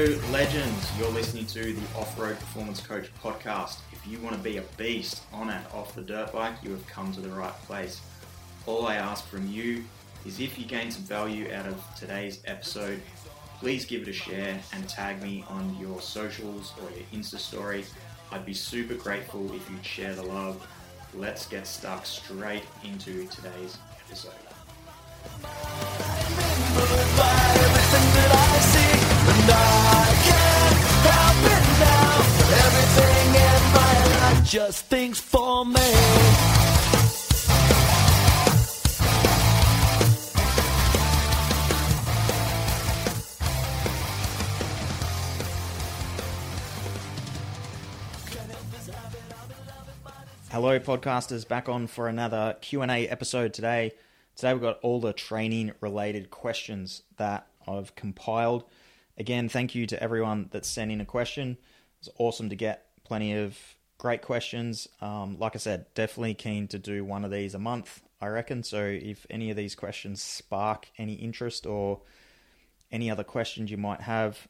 [0.00, 0.98] Legends.
[0.98, 3.80] You're listening to the Off Road Performance Coach podcast.
[3.92, 6.86] If you want to be a beast on and off the dirt bike, you have
[6.86, 8.00] come to the right place.
[8.64, 9.84] All I ask from you
[10.24, 13.02] is if you gain some value out of today's episode,
[13.58, 17.84] please give it a share and tag me on your socials or your Insta story.
[18.32, 20.66] I'd be super grateful if you'd share the love.
[21.12, 23.76] Let's get stuck straight into today's
[24.06, 24.32] episode.
[34.50, 35.74] Just thinks for me.
[50.50, 53.92] Hello, podcasters, back on for another Q and A episode today.
[54.34, 58.64] Today we've got all the training related questions that I've compiled.
[59.16, 61.56] Again, thank you to everyone that's sent in a question.
[62.00, 63.58] It's awesome to get plenty of
[63.98, 64.88] great questions.
[65.00, 68.62] Um, like I said, definitely keen to do one of these a month, I reckon.
[68.62, 72.00] So if any of these questions spark any interest or
[72.90, 74.48] any other questions you might have,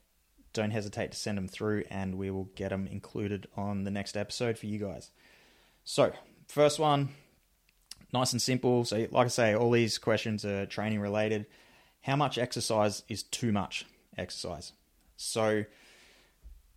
[0.52, 4.16] don't hesitate to send them through and we will get them included on the next
[4.16, 5.10] episode for you guys.
[5.84, 6.12] So,
[6.48, 7.10] first one,
[8.12, 8.84] nice and simple.
[8.84, 11.46] So, like I say, all these questions are training related.
[12.02, 13.84] How much exercise is too much
[14.16, 14.72] exercise?
[15.16, 15.64] So,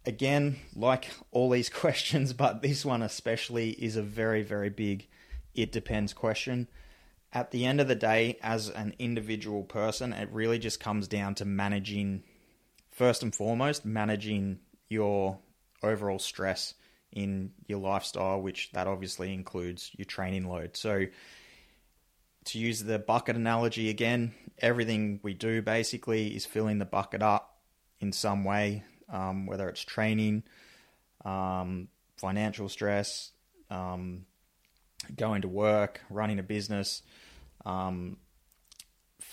[0.06, 5.08] again, like all these questions, but this one especially is a very, very big
[5.54, 6.68] it depends question.
[7.32, 11.36] At the end of the day, as an individual person, it really just comes down
[11.36, 12.24] to managing,
[12.92, 14.60] first and foremost, managing
[14.90, 15.40] your
[15.82, 16.74] overall stress
[17.12, 20.76] in your lifestyle, which that obviously includes your training load.
[20.76, 21.06] So,
[22.46, 27.58] to use the bucket analogy again, everything we do basically is filling the bucket up
[28.00, 30.44] in some way, um, whether it's training,
[31.24, 31.88] um,
[32.18, 33.32] financial stress,
[33.70, 34.26] um,
[35.16, 37.02] going to work, running a business,
[37.66, 38.18] um,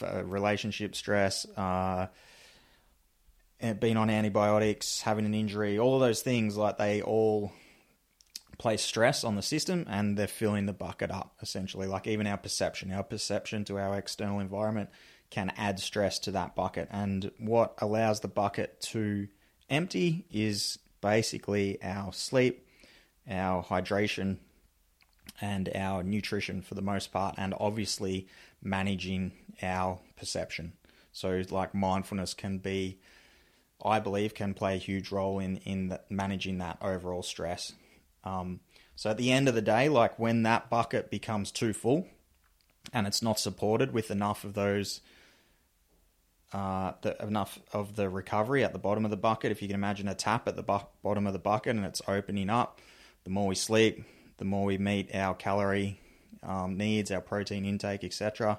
[0.01, 1.47] relationship stress.
[1.57, 2.07] Uh,
[3.79, 7.53] being on antibiotics, having an injury, all of those things, like they all
[8.61, 12.37] place stress on the system and they're filling the bucket up essentially like even our
[12.37, 14.91] perception our perception to our external environment
[15.31, 19.27] can add stress to that bucket and what allows the bucket to
[19.71, 22.67] empty is basically our sleep
[23.31, 24.39] our hydration
[25.41, 28.27] and our nutrition for the most part and obviously
[28.63, 29.33] managing
[29.63, 30.73] our perception.
[31.13, 32.99] So like mindfulness can be
[33.83, 37.73] I believe can play a huge role in in managing that overall stress.
[38.25, 38.61] Um,
[38.95, 42.07] so at the end of the day, like when that bucket becomes too full
[42.93, 45.01] and it's not supported with enough of those,
[46.53, 49.77] uh, the, enough of the recovery at the bottom of the bucket, if you can
[49.77, 52.81] imagine a tap at the bu- bottom of the bucket and it's opening up,
[53.25, 54.05] the more we sleep,
[54.39, 56.01] the more we meet our calorie
[56.43, 58.59] um, needs, our protein intake, etc.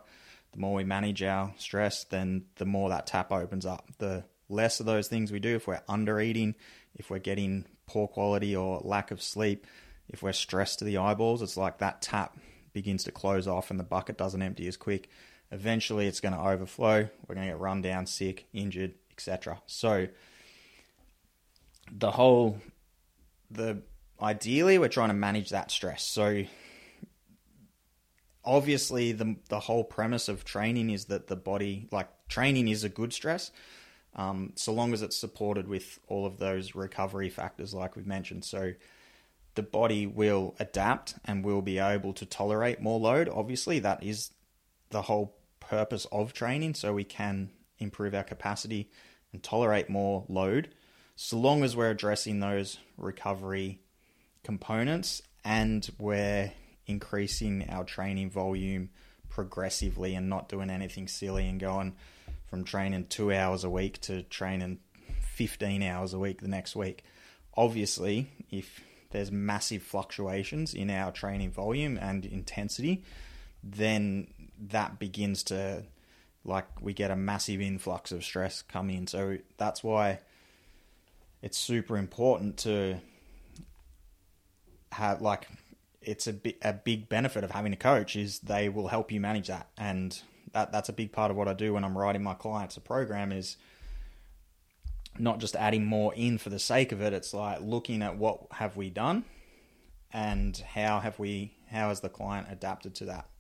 [0.54, 3.90] The more we manage our stress, then the more that tap opens up.
[3.98, 6.56] The less of those things we do, if we're under eating,
[6.96, 9.66] if we're getting poor quality or lack of sleep,
[10.08, 12.38] if we're stressed to the eyeballs, it's like that tap
[12.74, 15.10] begins to close off and the bucket doesn't empty as quick.
[15.52, 17.08] Eventually, it's going to overflow.
[17.28, 19.62] We're going to get run down, sick, injured, etc.
[19.68, 20.08] So,
[21.92, 22.58] the whole,
[23.50, 23.82] the
[24.22, 26.04] ideally, we're trying to manage that stress.
[26.04, 26.44] So,
[28.46, 32.90] obviously, the the whole premise of training is that the body, like training, is a
[32.90, 33.52] good stress
[34.16, 38.44] um, so long as it's supported with all of those recovery factors, like we've mentioned.
[38.44, 38.74] So
[39.56, 43.30] the body will adapt and will be able to tolerate more load.
[43.30, 44.32] Obviously, that is
[44.90, 45.38] the whole
[45.72, 47.50] purpose of training, so we can
[47.80, 48.92] improve our capacity
[49.32, 50.68] and tolerate more load,
[51.16, 53.80] so long as we're addressing those recovery
[54.44, 56.52] components and we're
[56.88, 58.90] increasing our training volume
[59.30, 61.96] progressively and not doing anything silly and going
[62.48, 64.78] from training two hours a week to training
[65.22, 67.06] 15 hours a week the next week.
[67.56, 68.82] Obviously, if
[69.12, 73.06] there's massive fluctuations in our training volume and intensity,
[73.64, 74.28] then
[74.70, 75.84] that begins to
[76.44, 79.08] like we get a massive influx of stress coming in.
[79.08, 80.20] So that's why
[81.42, 82.98] it's super important to
[84.92, 85.48] have like
[86.02, 89.20] it's a, bi- a big benefit of having a coach is they will help you
[89.20, 90.20] manage that and
[90.54, 92.82] that that's a big part of what I do when I'm writing my clients a
[92.82, 93.58] program is
[95.20, 97.14] not just adding more in for the sake of it.
[97.14, 99.26] It's like looking at what have we done
[100.12, 103.31] and how have we how has the client adapted to that?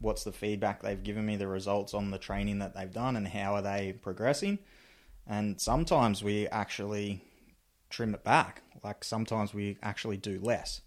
[0.00, 3.28] What's the feedback they've given me, the results on the training that they've done, and
[3.28, 4.58] how are they progressing?
[5.26, 7.22] And sometimes we actually
[7.90, 8.62] trim it back.
[8.82, 10.80] Like sometimes we actually do less.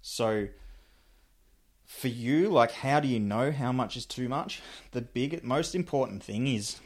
[0.00, 0.48] So
[1.84, 4.62] for you, like how do you know how much is too much?
[4.92, 6.76] The big most important thing is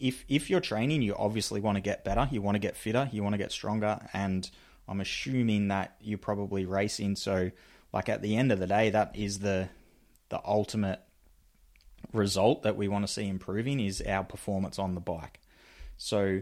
[0.00, 3.10] if if you're training, you obviously want to get better, you want to get fitter,
[3.12, 4.50] you want to get stronger, and
[4.88, 7.16] I'm assuming that you're probably racing.
[7.16, 7.50] So,
[7.92, 9.68] like at the end of the day, that is the
[10.34, 10.98] the ultimate
[12.12, 15.38] result that we want to see improving is our performance on the bike.
[15.96, 16.40] So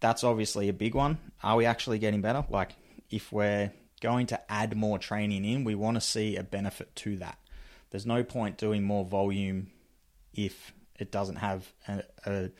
[0.00, 1.18] that's obviously a big one.
[1.42, 2.46] Are we actually getting better?
[2.48, 2.70] Like
[3.10, 7.18] if we're going to add more training in, we want to see a benefit to
[7.18, 7.36] that.
[7.90, 9.70] There's no point doing more volume
[10.32, 12.50] if it doesn't have a, a,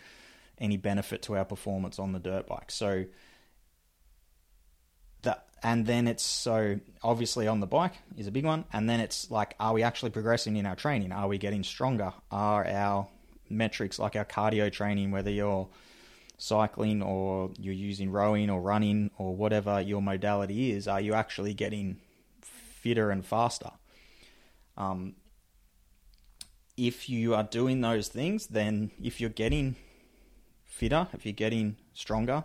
[0.58, 2.70] any benefit to our performance on the dirt bike.
[2.70, 3.06] So
[5.62, 8.64] and then it's so obviously on the bike is a big one.
[8.72, 11.12] And then it's like are we actually progressing in our training?
[11.12, 12.12] Are we getting stronger?
[12.30, 13.08] Are our
[13.48, 15.68] metrics like our cardio training whether you're
[16.38, 21.52] cycling or you're using rowing or running or whatever your modality is are you actually
[21.52, 21.98] getting
[22.40, 23.70] fitter and faster?
[24.76, 25.16] Um,
[26.76, 29.74] if you are doing those things then if you're getting
[30.64, 32.44] fitter if you're getting stronger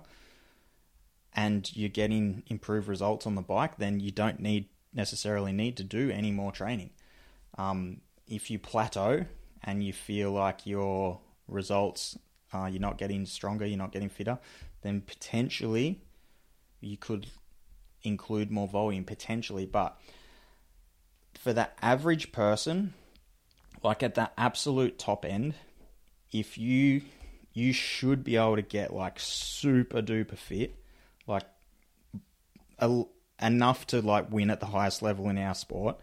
[1.35, 5.83] and you're getting improved results on the bike, then you don't need necessarily need to
[5.83, 6.89] do any more training.
[7.57, 9.25] Um, if you plateau
[9.61, 12.17] and you feel like your results
[12.53, 14.39] uh, you're not getting stronger, you're not getting fitter,
[14.81, 16.01] then potentially
[16.79, 17.27] you could
[18.03, 19.65] include more volume potentially.
[19.65, 19.99] But
[21.33, 22.93] for the average person,
[23.83, 25.55] like at the absolute top end,
[26.31, 27.01] if you
[27.53, 30.75] you should be able to get like super duper fit
[31.27, 31.43] like
[32.79, 33.03] a,
[33.41, 35.97] enough to like win at the highest level in our sport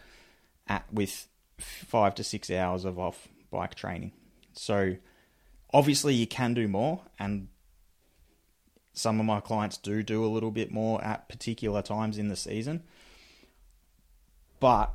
[0.68, 1.28] at with
[1.58, 4.12] five to six hours of off bike training.
[4.52, 4.96] So
[5.72, 7.48] obviously you can do more, and
[8.92, 12.36] some of my clients do do a little bit more at particular times in the
[12.36, 12.82] season.
[14.60, 14.94] But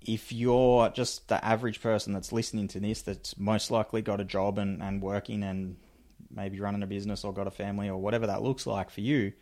[0.00, 4.24] if you're just the average person that's listening to this, that's most likely got a
[4.24, 5.76] job and, and working and
[6.30, 9.32] maybe running a business or got a family or whatever that looks like for you,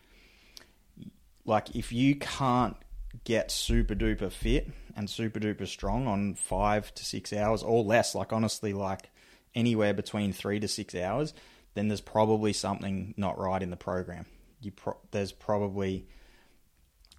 [1.45, 2.77] like if you can't
[3.25, 8.15] get super duper fit and super duper strong on five to six hours or less,
[8.15, 9.11] like honestly, like
[9.55, 11.35] anywhere between three to six hours,
[11.75, 14.27] then there's probably something not right in the program.
[14.61, 16.07] You pro- there's probably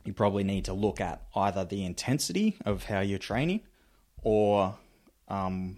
[0.06, 3.62] you probably need to look at either the intensity of how you're training
[4.22, 4.76] or
[5.30, 5.78] um,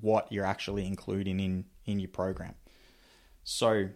[0.00, 2.54] what you're actually including in in your program.
[3.44, 3.88] So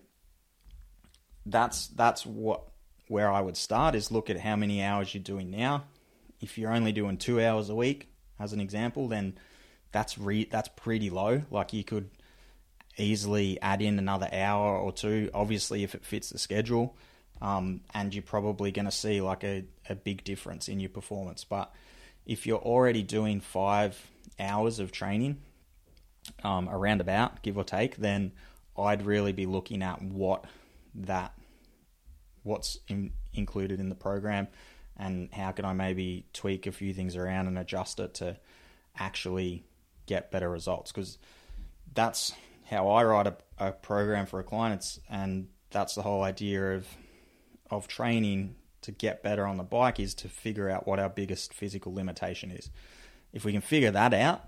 [1.45, 2.65] that's that's what
[3.09, 5.85] where I would start is look at how many hours you're doing now.
[6.41, 8.09] If you're only doing two hours a week,
[8.39, 9.39] as an example, then
[9.93, 11.43] that's re- that's pretty low.
[11.51, 12.11] Like you could
[12.99, 16.97] easily add in another hour or two, obviously if it fits the schedule,
[17.41, 21.45] um, and you're probably going to see like a, a big difference in your performance.
[21.45, 21.73] But
[22.25, 23.99] if you're already doing five
[24.39, 25.39] hours of training,
[26.43, 28.33] um, around about give or take, then
[28.77, 30.45] I'd really be looking at what
[30.95, 31.33] that
[32.47, 34.49] what's in, included in the program
[34.97, 38.37] and how can I maybe tweak a few things around and adjust it to
[38.99, 39.65] actually
[40.07, 41.19] get better results because
[41.93, 42.33] that's
[42.71, 46.77] how I write a, a program for a client it's, and that's the whole idea
[46.77, 46.87] of
[47.71, 51.53] of training to get better on the bike is to figure out what our biggest
[51.53, 52.71] physical limitation is.
[53.33, 54.45] If we can figure that out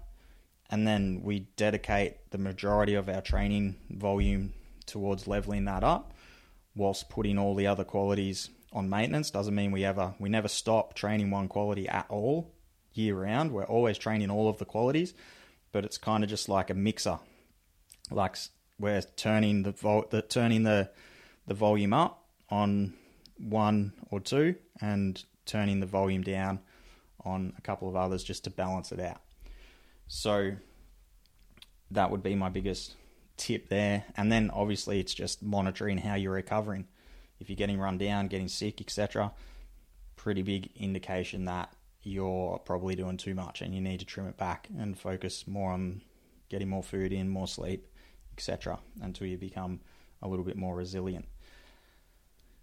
[0.71, 4.53] and then we dedicate the majority of our training volume
[4.87, 6.13] towards leveling that up,
[6.79, 9.31] whilst putting all the other qualities on maintenance.
[9.31, 12.55] Doesn't mean we ever we never stop training one quality at all
[12.95, 13.53] year round.
[13.53, 15.13] We're always training all of the qualities,
[15.73, 17.19] but it's kind of just like a mixer.
[18.11, 18.37] Like
[18.79, 20.91] we're turning the, vol- the turning the
[21.47, 22.95] the volume up on
[23.39, 26.61] one or two and turning the volume down
[27.25, 29.21] on a couple of others just to balance it out.
[30.07, 30.53] So
[31.91, 32.95] that would be my biggest
[33.39, 34.05] tip there.
[34.17, 36.87] And then obviously it's just monitoring how you're recovering.
[37.41, 39.33] If you're getting run down, getting sick, etc.,
[40.17, 44.37] pretty big indication that you're probably doing too much and you need to trim it
[44.37, 46.01] back and focus more on
[46.49, 47.87] getting more food in, more sleep,
[48.37, 49.81] etc., until you become
[50.23, 51.27] a little bit more resilient.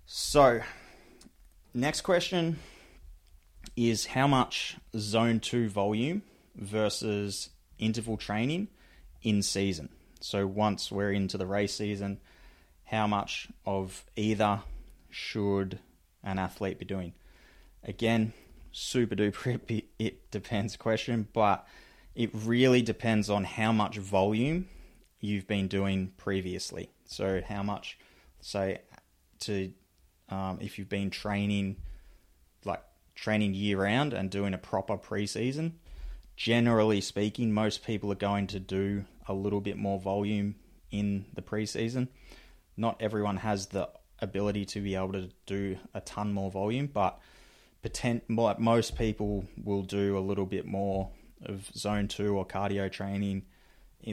[0.06, 0.62] So,
[1.74, 2.60] next question
[3.76, 6.24] is how much zone 2 volume
[6.56, 8.68] versus interval training
[9.22, 9.90] in season?
[10.26, 12.20] So once we're into the race season,
[12.86, 14.62] how much of either
[15.12, 15.78] should
[16.24, 17.14] an athlete be doing?
[17.84, 18.34] Again,
[18.72, 21.68] super duper it depends question, but
[22.16, 24.68] it really depends on how much volume
[25.20, 26.90] you've been doing previously.
[27.06, 28.00] So how much
[28.42, 28.80] say,
[29.42, 29.72] to
[30.30, 31.76] um, if you've been training,
[32.64, 32.82] like
[33.14, 35.74] training year round and doing a proper preseason,
[36.36, 40.56] generally speaking, most people are going to do a little bit more volume
[40.92, 42.08] in the preseason.
[42.78, 43.90] Not everyone has the
[44.20, 47.20] ability to be able to do a ton more volume, but
[47.82, 51.10] potent, like most people will do a little bit more
[51.46, 53.44] of zone two or cardio training,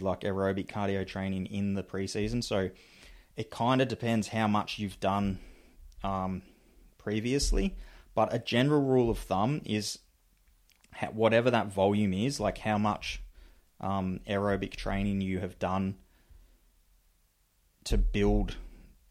[0.00, 2.42] like aerobic cardio training in the preseason.
[2.42, 2.71] So
[3.37, 5.38] it kind of depends how much you've done
[6.04, 6.42] um,
[6.99, 7.76] previously,
[8.14, 9.99] but a general rule of thumb is
[11.12, 13.23] whatever that volume is, like how much
[13.82, 15.96] um, aerobic training you have done
[17.84, 18.56] to build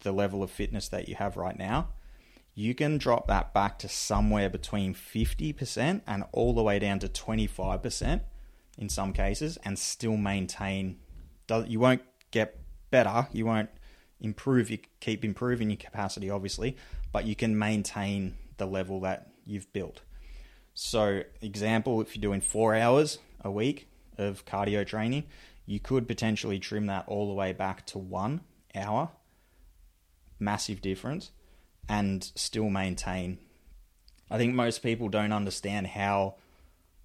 [0.00, 1.88] the level of fitness that you have right now,
[2.54, 7.08] you can drop that back to somewhere between 50% and all the way down to
[7.08, 8.20] 25%
[8.78, 10.98] in some cases and still maintain.
[11.66, 12.58] You won't get
[12.90, 13.70] better, you won't
[14.20, 16.76] improve, you keep improving your capacity, obviously,
[17.10, 20.02] but you can maintain the level that you've built.
[20.74, 23.88] So, example, if you're doing four hours a week
[24.18, 25.24] of cardio training,
[25.66, 28.40] you could potentially trim that all the way back to one
[28.74, 29.10] hour.
[30.38, 31.30] Massive difference,
[31.88, 33.38] and still maintain.
[34.30, 36.36] I think most people don't understand how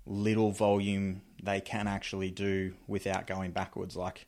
[0.06, 3.96] little volume they can actually do without going backwards.
[3.96, 4.26] Like,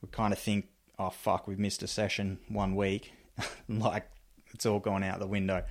[0.00, 0.68] we kind of think,
[0.98, 3.12] oh fuck, we've missed a session one week.
[3.68, 4.08] like,
[4.54, 5.64] it's all gone out the window.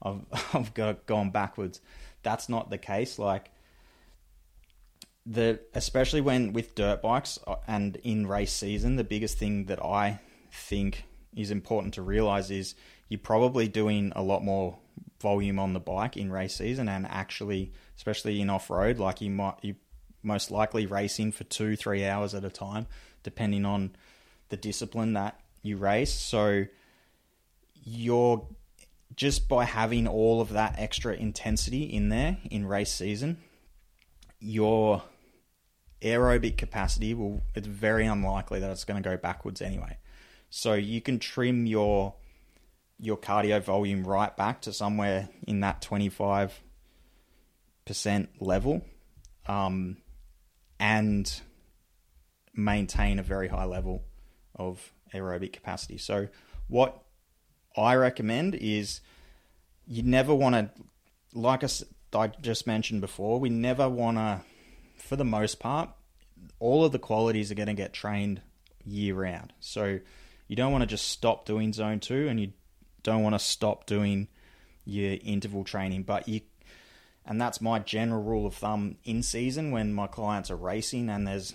[0.00, 0.20] I've,
[0.54, 1.80] I've got gone backwards
[2.22, 3.18] that's not the case.
[3.18, 3.50] Like
[5.24, 9.82] the especially when with dirt bikes uh, and in race season, the biggest thing that
[9.82, 10.20] I
[10.52, 12.74] think is important to realize is
[13.08, 14.78] you're probably doing a lot more
[15.20, 19.30] volume on the bike in race season and actually especially in off road like you
[19.30, 19.76] might you
[20.22, 22.86] most likely racing for 2 3 hours at a time
[23.22, 23.94] depending on
[24.48, 26.12] the discipline that you race.
[26.12, 26.66] So
[27.84, 28.46] you're
[29.16, 33.38] just by having all of that extra intensity in there in race season,
[34.40, 35.02] your
[36.02, 39.98] aerobic capacity will it's very unlikely that it's going to go backwards anyway.
[40.50, 42.14] So you can trim your
[42.98, 46.50] your cardio volume right back to somewhere in that 25%
[48.38, 48.82] level
[49.46, 49.96] um,
[50.78, 51.40] and
[52.54, 54.04] maintain a very high level
[54.54, 55.98] of aerobic capacity.
[55.98, 56.28] So
[56.68, 57.02] what
[57.76, 59.00] I recommend is
[59.86, 60.70] you never want to,
[61.34, 61.64] like
[62.14, 64.40] I just mentioned before, we never want to,
[65.12, 65.90] for the most part,
[66.58, 68.40] all of the qualities are going to get trained
[68.82, 69.52] year round.
[69.60, 69.98] So
[70.48, 72.54] you don't want to just stop doing zone two and you
[73.02, 74.28] don't want to stop doing
[74.86, 76.40] your interval training, but you
[77.26, 81.26] and that's my general rule of thumb in season when my clients are racing and
[81.26, 81.52] there's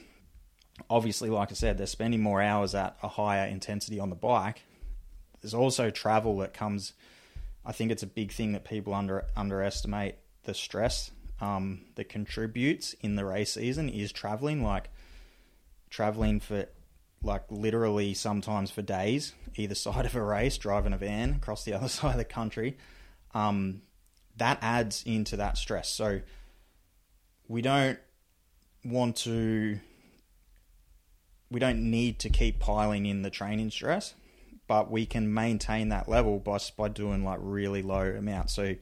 [0.88, 4.62] obviously like I said they're spending more hours at a higher intensity on the bike
[5.42, 6.94] there's also travel that comes.
[7.66, 11.10] I think it's a big thing that people under underestimate the stress
[11.40, 14.64] um, that contributes in the race season is traveling.
[14.64, 14.90] Like
[15.90, 16.66] traveling for
[17.22, 21.74] like literally sometimes for days, either side of a race, driving a van across the
[21.74, 22.78] other side of the country.
[23.34, 23.82] Um,
[24.38, 25.90] that adds into that stress.
[25.90, 26.22] So
[27.48, 28.00] we don't
[28.84, 29.80] want to
[31.50, 34.14] we don't need to keep piling in the training stress
[34.68, 38.54] but we can maintain that level by by doing like really low amounts.
[38.54, 38.76] So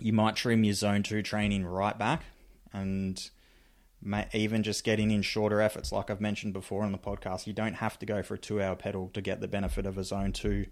[0.00, 2.22] you might trim your zone two training right back,
[2.72, 3.30] and
[4.32, 7.46] even just getting in shorter efforts, like I've mentioned before on the podcast.
[7.46, 9.98] You don't have to go for a two hour pedal to get the benefit of
[9.98, 10.66] a zone two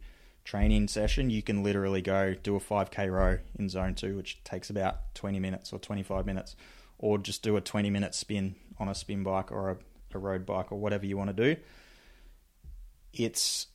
[0.44, 1.28] training session.
[1.28, 5.14] You can literally go do a five k row in zone two, which takes about
[5.14, 6.56] twenty minutes or twenty five minutes,
[6.98, 9.76] or just do a twenty minute spin on a spin bike or a,
[10.14, 11.60] a road bike or whatever you want to do.
[13.12, 13.66] It's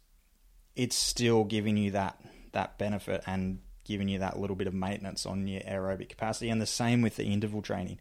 [0.75, 2.19] it's still giving you that
[2.53, 6.49] that benefit and giving you that little bit of maintenance on your aerobic capacity.
[6.49, 7.99] And the same with the interval training.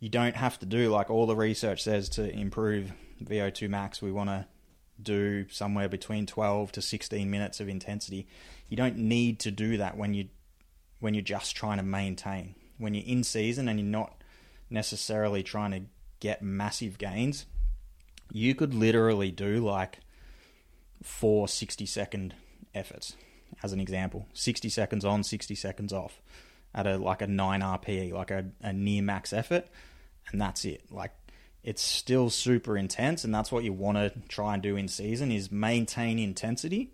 [0.00, 4.02] You don't have to do like all the research says to improve VO2 max.
[4.02, 4.46] We want to
[5.02, 8.26] do somewhere between 12 to 16 minutes of intensity.
[8.68, 10.28] You don't need to do that when you
[11.00, 12.54] when you're just trying to maintain.
[12.78, 14.22] When you're in season and you're not
[14.70, 15.82] necessarily trying to
[16.20, 17.46] get massive gains,
[18.32, 19.98] you could literally do like
[21.02, 22.34] four 60 second
[22.74, 23.14] efforts
[23.64, 26.20] as an example 60 seconds on 60 seconds off
[26.74, 29.66] at a like a 9 rpe like a, a near max effort
[30.30, 31.12] and that's it like
[31.62, 35.32] it's still super intense and that's what you want to try and do in season
[35.32, 36.92] is maintain intensity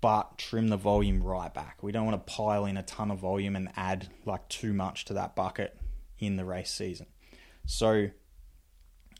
[0.00, 3.18] but trim the volume right back we don't want to pile in a ton of
[3.18, 5.76] volume and add like too much to that bucket
[6.18, 7.06] in the race season
[7.66, 8.08] so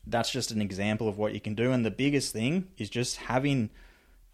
[0.07, 1.73] that's just an example of what you can do.
[1.73, 3.71] And the biggest thing is just having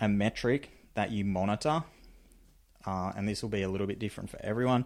[0.00, 1.82] a metric that you monitor,
[2.86, 4.84] uh, and this will be a little bit different for everyone.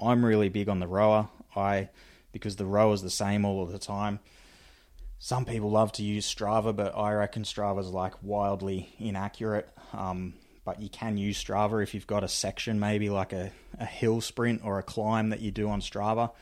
[0.00, 1.28] I'm really big on the rower.
[1.54, 1.90] I
[2.32, 4.18] because the rower is the same all of the time.
[5.18, 9.68] Some people love to use Strava, but I reckon Strava's like wildly inaccurate.
[9.92, 13.84] Um, but you can use Strava if you've got a section, maybe like a, a
[13.84, 16.32] hill sprint or a climb that you do on Strava.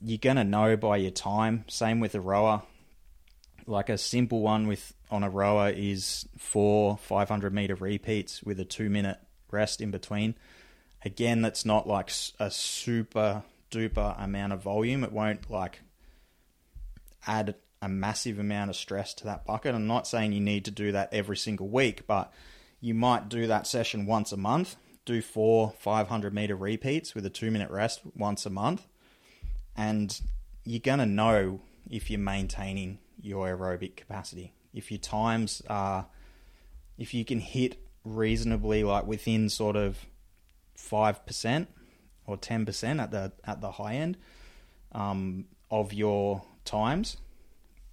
[0.00, 1.64] You're gonna know by your time.
[1.68, 2.62] Same with a rower.
[3.66, 8.64] Like a simple one with on a rower is four 500 meter repeats with a
[8.64, 9.18] two minute
[9.50, 10.36] rest in between.
[11.04, 15.04] Again, that's not like a super duper amount of volume.
[15.04, 15.80] It won't like
[17.26, 19.74] add a massive amount of stress to that bucket.
[19.74, 22.32] I'm not saying you need to do that every single week, but
[22.80, 27.30] you might do that session once a month, do four 500 meter repeats with a
[27.30, 28.86] two minute rest once a month,
[29.76, 30.20] and
[30.64, 34.52] you're going to know if you're maintaining your aerobic capacity.
[34.72, 36.06] If your times are,
[36.98, 40.06] if you can hit reasonably like within sort of
[40.78, 41.66] 5%
[42.26, 44.16] or 10% at the at the high end
[44.92, 47.16] um, of your times,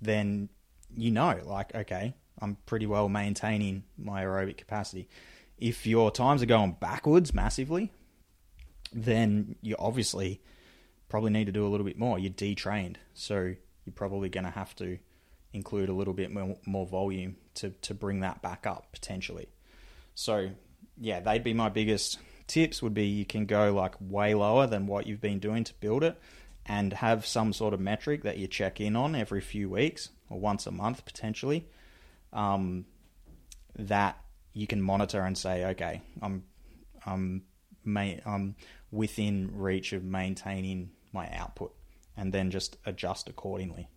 [0.02, 0.50] then
[0.96, 5.08] you know, like, okay, I'm pretty well maintaining my aerobic capacity.
[5.58, 7.92] If your times are going backwards massively,
[8.92, 10.42] then you obviously
[11.10, 12.20] probably need to do a little bit more.
[12.20, 14.98] You're detrained, so you're probably going to have to
[15.54, 19.48] include a little bit more, more volume to, to bring that back up potentially.
[20.16, 20.50] So,
[20.98, 24.88] yeah, they'd be my biggest tips would be you can go like way lower than
[24.88, 26.20] what you've been doing to build it
[26.66, 30.40] and have some sort of metric that you check in on every few weeks or
[30.40, 31.68] once a month potentially
[32.32, 32.86] um,
[33.78, 34.18] that
[34.54, 36.44] you can monitor and say okay I'm
[37.06, 37.44] I'm
[37.86, 38.56] I'm
[38.92, 41.74] within reach of maintaining my output
[42.16, 43.88] and then just adjust accordingly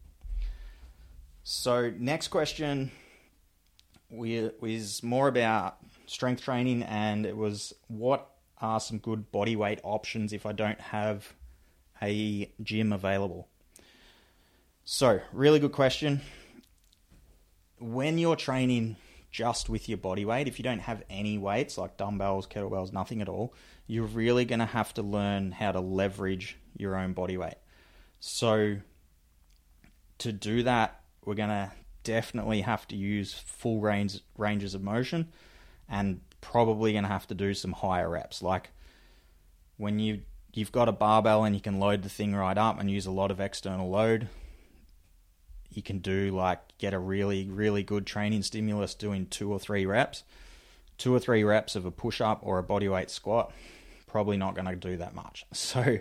[1.49, 2.91] so next question
[4.11, 8.29] is more about strength training and it was what
[8.61, 11.33] are some good body weight options if I don't have
[12.03, 13.47] a gym available?
[14.85, 16.21] So, really good question.
[17.79, 18.97] When you're training
[19.31, 23.23] just with your body weight, if you don't have any weights like dumbbells, kettlebells, nothing
[23.23, 23.55] at all,
[23.87, 27.55] you're really going to have to learn how to leverage your own body weight.
[28.19, 28.79] So,
[30.19, 31.73] to do that, we're to
[32.05, 35.29] definitely have to use full range ranges of motion
[35.89, 38.43] and probably to have to do some higher reps.
[38.43, 38.71] Like
[39.77, 40.23] when you
[40.55, 43.11] you've got a barbell and you can load the thing right up and use a
[43.11, 44.29] lot of external load,
[45.69, 49.85] you can do like get a really really good training stimulus doing two or three
[49.85, 50.23] reps.
[50.97, 53.53] Two or three reps of a push up or a bodyweight squat,
[54.07, 55.45] probably not going to do that much.
[55.53, 55.99] So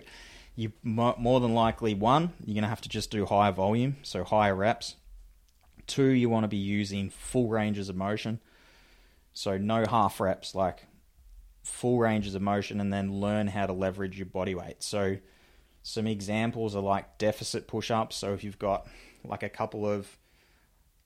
[0.54, 4.24] you more than likely one, you're going to have to just do higher volume, so
[4.24, 4.94] higher reps.
[5.86, 8.40] Two, you want to be using full ranges of motion.
[9.32, 10.86] So no half reps, like
[11.62, 14.82] full ranges of motion, and then learn how to leverage your body weight.
[14.82, 15.18] So
[15.82, 18.16] some examples are like deficit push ups.
[18.16, 18.88] So if you've got
[19.24, 20.08] like a couple of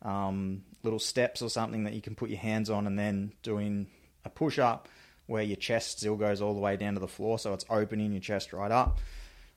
[0.02, 3.88] um, little steps or something that you can put your hands on, and then doing
[4.24, 4.88] a push up
[5.26, 8.12] where your chest still goes all the way down to the floor, so it's opening
[8.12, 8.98] your chest right up.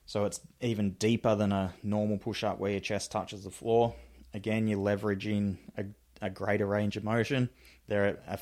[0.06, 3.94] So it's even deeper than a normal push up where your chest touches the floor.
[4.34, 5.84] Again, you're leveraging a,
[6.20, 7.48] a greater range of motion.
[7.86, 8.38] They're a,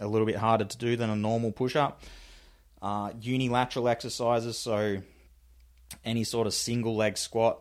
[0.00, 2.02] a little bit harder to do than a normal push up.
[2.82, 4.98] Uh, unilateral exercises, so
[6.04, 7.60] any sort of single leg squat,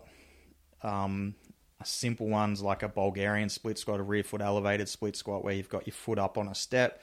[0.82, 1.36] um,
[1.84, 5.70] simple ones like a Bulgarian split squat, a rear foot elevated split squat, where you've
[5.70, 7.02] got your foot up on a step.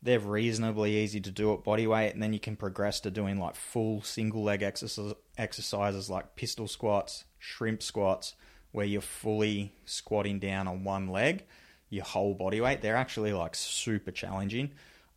[0.00, 3.40] They're reasonably easy to do at body weight, and then you can progress to doing
[3.40, 8.34] like full single leg exercises like pistol squats, shrimp squats,
[8.72, 11.44] where you're fully squatting down on one leg
[11.90, 12.82] your whole body weight.
[12.82, 14.72] They're actually like super challenging.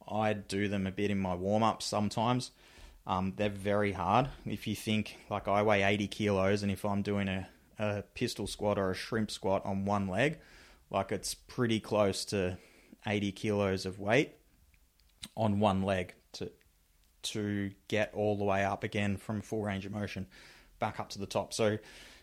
[0.09, 2.51] I do them a bit in my warm ups sometimes.
[3.07, 4.29] Um, they're very hard.
[4.45, 7.47] If you think like I weigh 80 kilos, and if I'm doing a,
[7.79, 10.39] a pistol squat or a shrimp squat on one leg,
[10.89, 12.57] like it's pretty close to
[13.05, 14.35] 80 kilos of weight
[15.35, 16.51] on one leg to
[17.23, 20.25] to get all the way up again from full range of motion
[20.79, 21.53] back up to the top.
[21.53, 21.77] So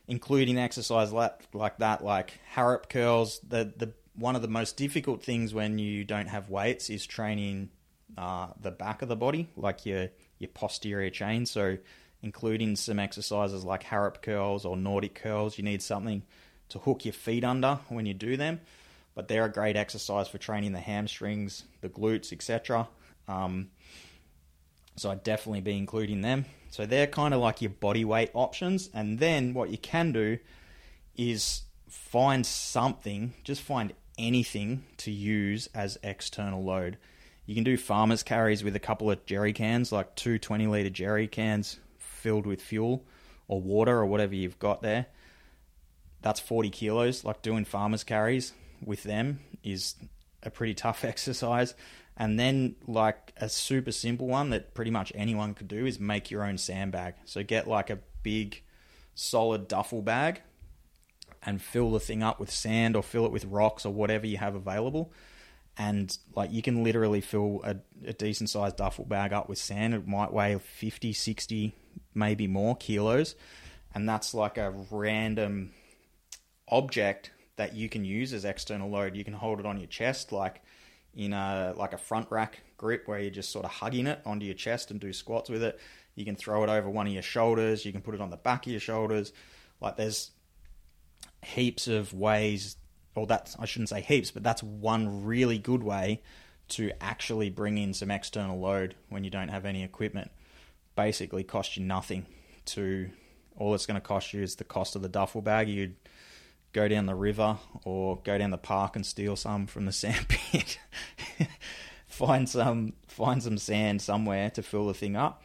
[0.09, 5.23] including exercise like, like that, like Harrop curls, the the one of the most difficult
[5.23, 7.69] things when you don't have weights is training
[8.17, 11.47] uh, the back of the body, like your your posterior chain.
[11.47, 11.79] So,
[12.23, 16.23] including some exercises like Harrop curls or Nordic curls, you need something
[16.71, 18.61] to hook your feet under when you do them.
[19.15, 22.89] But they're a great exercise for training the hamstrings, the glutes, etc.
[23.27, 23.71] Um,
[24.97, 26.45] so I'd definitely be including them.
[26.71, 28.91] So they're kind of like your body weight options.
[28.93, 30.39] And then what you can do
[31.17, 36.99] is find something, just find anything to use as external load.
[37.47, 40.91] You can do farmers carries with a couple of jerry cans, like two 20 litre
[40.91, 43.05] jerry cans filled with fuel
[43.47, 45.07] or water or whatever you've got there.
[46.21, 47.25] That's 40 kilos.
[47.25, 48.53] Like doing farmers carries
[48.85, 49.95] with them is
[50.43, 51.75] a pretty tough exercise.
[52.21, 56.33] And then, like a super simple one that pretty much anyone could do is make
[56.33, 57.15] your own sandbag.
[57.25, 58.63] So get like a big,
[59.15, 60.43] solid duffel bag
[61.45, 64.37] and fill the thing up with sand or fill it with rocks or whatever you
[64.37, 65.13] have available.
[65.77, 69.95] And like you can literally fill a, a decent sized duffel bag up with sand.
[69.95, 71.73] It might weigh 50, 60,
[72.15, 73.37] maybe more kilos.
[73.95, 75.71] And that's like a random
[76.69, 79.17] object that you can use as external load.
[79.17, 80.63] You can hold it on your chest, like
[81.15, 84.47] in a like a front rack grip where you're just sort of hugging it onto
[84.47, 85.79] your chest and do squats with it.
[86.15, 87.85] You can throw it over one of your shoulders.
[87.85, 89.33] You can put it on the back of your shoulders.
[89.81, 90.31] Like there's
[91.45, 92.77] heaps of ways,
[93.15, 96.23] or that's I shouldn't say heaps, but that's one really good way
[96.69, 100.31] to actually bring in some external load when you don't have any equipment.
[100.97, 102.27] Basically, cost you nothing.
[102.67, 103.09] To
[103.57, 105.69] all it's going to cost you is the cost of the duffel bag.
[105.69, 105.97] You'd
[106.73, 110.79] go down the river or go down the park and steal some from the sandpit.
[112.07, 115.43] find some find some sand somewhere to fill the thing up.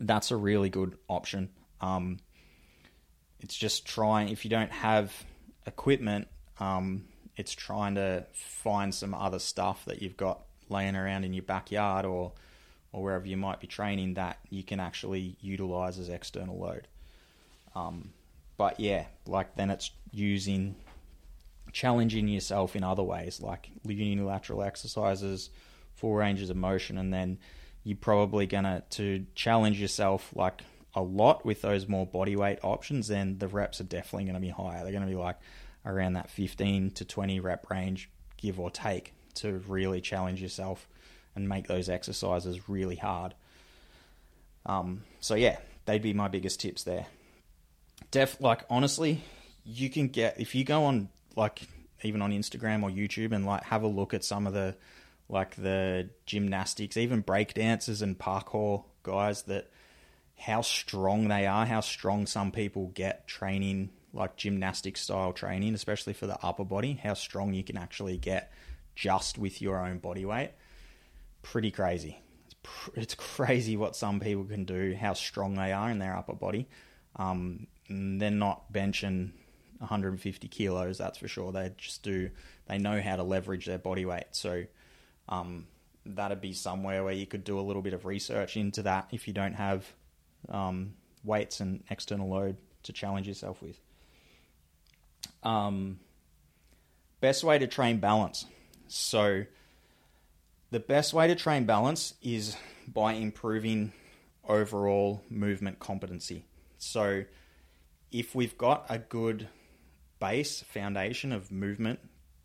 [0.00, 1.50] That's a really good option.
[1.80, 2.18] Um,
[3.40, 5.12] it's just trying if you don't have
[5.66, 6.28] equipment,
[6.60, 7.04] um,
[7.36, 12.04] it's trying to find some other stuff that you've got laying around in your backyard
[12.04, 12.32] or
[12.92, 16.86] or wherever you might be training that you can actually utilize as external load.
[17.74, 18.10] Um,
[18.56, 20.74] but yeah, like then it's using
[21.72, 25.50] challenging yourself in other ways, like unilateral exercises,
[25.94, 27.38] full ranges of motion, and then
[27.84, 30.62] you're probably gonna to challenge yourself like
[30.94, 33.08] a lot with those more body weight options.
[33.08, 34.82] Then the reps are definitely to be higher.
[34.82, 35.38] They're to be like
[35.84, 40.86] around that 15 to 20 rep range, give or take, to really challenge yourself
[41.34, 43.34] and make those exercises really hard.
[44.66, 47.06] Um, so yeah, they'd be my biggest tips there
[48.12, 49.24] def like honestly,
[49.64, 51.62] you can get if you go on like
[52.02, 54.76] even on Instagram or YouTube and like have a look at some of the
[55.28, 59.70] like the gymnastics, even break dancers and parkour guys that
[60.36, 66.12] how strong they are, how strong some people get training like gymnastic style training, especially
[66.12, 68.52] for the upper body, how strong you can actually get
[68.94, 70.50] just with your own body weight.
[71.40, 72.20] Pretty crazy.
[72.44, 76.16] It's, pr- it's crazy what some people can do, how strong they are in their
[76.16, 76.68] upper body.
[77.16, 79.30] Um, they're not benching
[79.82, 81.52] 150 kilos, that's for sure.
[81.52, 82.30] They just do,
[82.66, 84.26] they know how to leverage their body weight.
[84.30, 84.64] So
[85.28, 85.66] um,
[86.06, 89.26] that'd be somewhere where you could do a little bit of research into that if
[89.26, 89.86] you don't have
[90.48, 93.78] um, weights and external load to challenge yourself with.
[95.42, 95.98] Um,
[97.20, 98.46] best way to train balance.
[98.88, 99.44] So,
[100.70, 103.92] the best way to train balance is by improving
[104.48, 106.44] overall movement competency.
[106.78, 107.24] So,
[108.10, 109.48] if we've got a good
[110.22, 111.98] base foundation of movement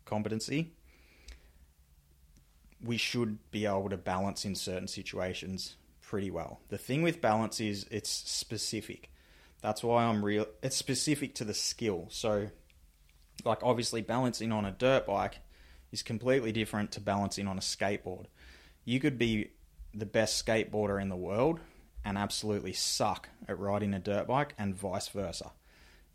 [0.04, 0.72] competency,
[2.82, 6.60] we should be able to balance in certain situations pretty well.
[6.70, 9.12] The thing with balance is it's specific.
[9.62, 10.46] That's why I'm real.
[10.60, 12.06] It's specific to the skill.
[12.10, 12.48] So,
[13.44, 15.38] like obviously, balancing on a dirt bike
[15.92, 18.26] is completely different to balancing on a skateboard.
[18.84, 19.52] You could be
[19.94, 21.60] the best skateboarder in the world
[22.04, 25.52] and absolutely suck at riding a dirt bike, and vice versa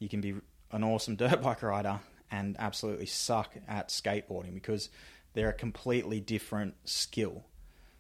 [0.04, 0.36] you can be
[0.73, 4.89] an awesome dirt bike rider and absolutely suck at skateboarding because
[5.33, 7.45] they're a completely different skill.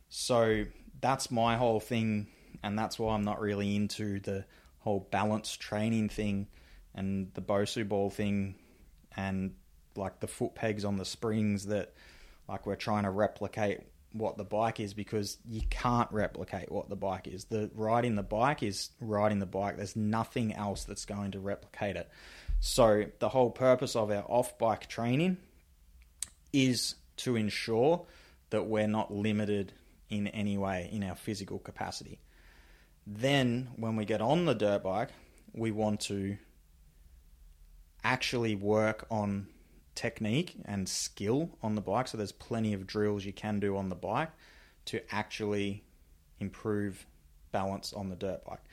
[0.09, 0.65] So
[1.01, 2.27] that's my whole thing,
[2.61, 4.45] and that's why I'm not really into the
[4.79, 6.47] whole balance training thing
[6.93, 8.55] and the Bosu ball thing
[9.15, 9.53] and
[9.95, 11.93] like the foot pegs on the springs that
[12.47, 13.79] like we're trying to replicate
[14.11, 17.45] what the bike is because you can't replicate what the bike is.
[17.45, 19.77] The riding the bike is riding the bike.
[19.77, 22.09] There's nothing else that's going to replicate it.
[22.65, 25.35] So the whole purpose of our off bike training
[26.53, 28.05] is to ensure
[28.51, 29.73] that we're not limited
[30.09, 32.19] in any way in our physical capacity.
[33.05, 35.09] Then when we get on the dirt bike,
[35.51, 36.37] we want to
[38.01, 39.47] actually work on
[39.93, 42.07] technique and skill on the bike.
[42.07, 44.31] So there's plenty of drills you can do on the bike
[44.85, 45.83] to actually
[46.39, 47.05] improve
[47.51, 48.63] balance on the dirt bike.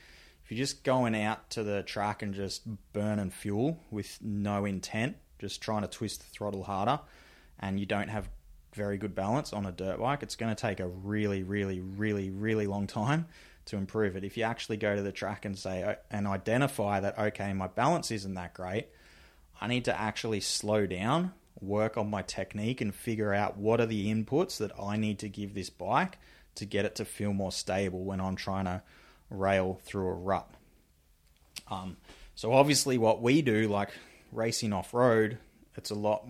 [0.50, 5.14] If you're just going out to the track and just burning fuel with no intent,
[5.38, 6.98] just trying to twist the throttle harder,
[7.60, 8.28] and you don't have
[8.74, 12.30] very good balance on a dirt bike, it's going to take a really, really, really,
[12.30, 13.26] really long time
[13.66, 14.24] to improve it.
[14.24, 17.68] If you actually go to the track and say oh, and identify that okay, my
[17.68, 18.88] balance isn't that great,
[19.60, 23.86] I need to actually slow down work on my technique and figure out what are
[23.86, 26.18] the inputs that I need to give this bike
[26.56, 28.82] to get it to feel more stable when I'm trying to
[29.30, 30.48] rail through a rut.
[31.68, 31.96] Um,
[32.34, 33.90] so obviously, what we do, like
[34.32, 35.38] racing off road,
[35.76, 36.26] it's a lot.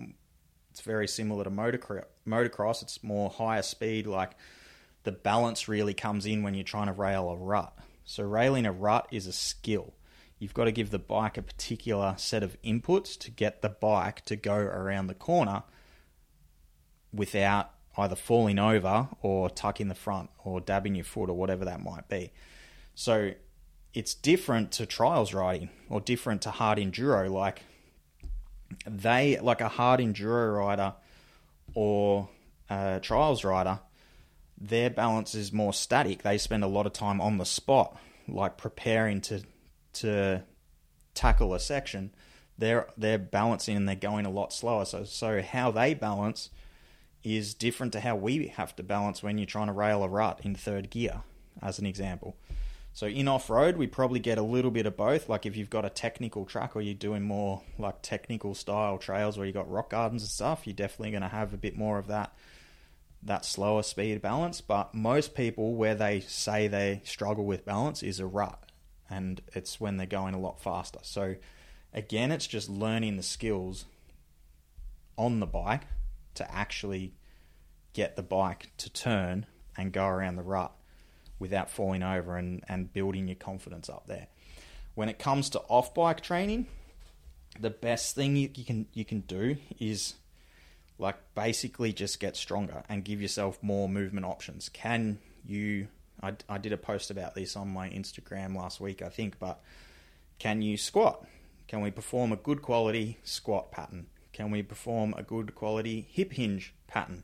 [0.69, 2.05] It's very similar to motocross.
[2.27, 4.07] Motocross, it's more higher speed.
[4.07, 4.31] Like
[5.03, 7.73] the balance really comes in when you're trying to rail a rut.
[8.05, 9.93] So railing a rut is a skill.
[10.39, 14.25] You've got to give the bike a particular set of inputs to get the bike
[14.25, 15.63] to go around the corner
[17.13, 21.83] without either falling over or tucking the front or dabbing your foot or whatever that
[21.83, 22.31] might be.
[22.95, 23.33] So
[23.93, 27.29] it's different to trials riding or different to hard enduro.
[27.29, 27.63] Like
[28.85, 30.93] they, like a hard enduro rider
[31.73, 32.29] or
[32.69, 33.79] a trials rider,
[34.57, 36.21] their balance is more static.
[36.21, 39.41] They spend a lot of time on the spot, like preparing to
[39.93, 40.43] to
[41.13, 42.13] tackle a section.
[42.57, 44.85] They're they're balancing and they're going a lot slower.
[44.85, 46.49] So so how they balance
[47.23, 50.41] is different to how we have to balance when you're trying to rail a rut
[50.43, 51.21] in third gear,
[51.61, 52.35] as an example.
[52.93, 55.29] So in off road, we probably get a little bit of both.
[55.29, 59.37] Like if you've got a technical track or you're doing more like technical style trails
[59.37, 61.97] where you got rock gardens and stuff, you're definitely going to have a bit more
[61.97, 62.33] of that
[63.23, 64.61] that slower speed balance.
[64.61, 68.59] But most people, where they say they struggle with balance, is a rut,
[69.09, 70.99] and it's when they're going a lot faster.
[71.03, 71.35] So
[71.93, 73.85] again, it's just learning the skills
[75.17, 75.83] on the bike
[76.33, 77.13] to actually
[77.93, 79.45] get the bike to turn
[79.77, 80.73] and go around the rut
[81.41, 84.27] without falling over and, and building your confidence up there.
[84.93, 86.67] When it comes to off bike training,
[87.59, 90.13] the best thing you, can you can do is
[90.99, 94.69] like basically just get stronger and give yourself more movement options.
[94.69, 95.87] Can you
[96.21, 99.59] I, I did a post about this on my Instagram last week, I think, but
[100.37, 101.25] can you squat?
[101.67, 104.05] Can we perform a good quality squat pattern?
[104.33, 107.23] Can we perform a good quality hip hinge pattern?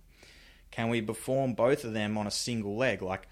[0.71, 3.01] Can we perform both of them on a single leg?
[3.01, 3.27] Like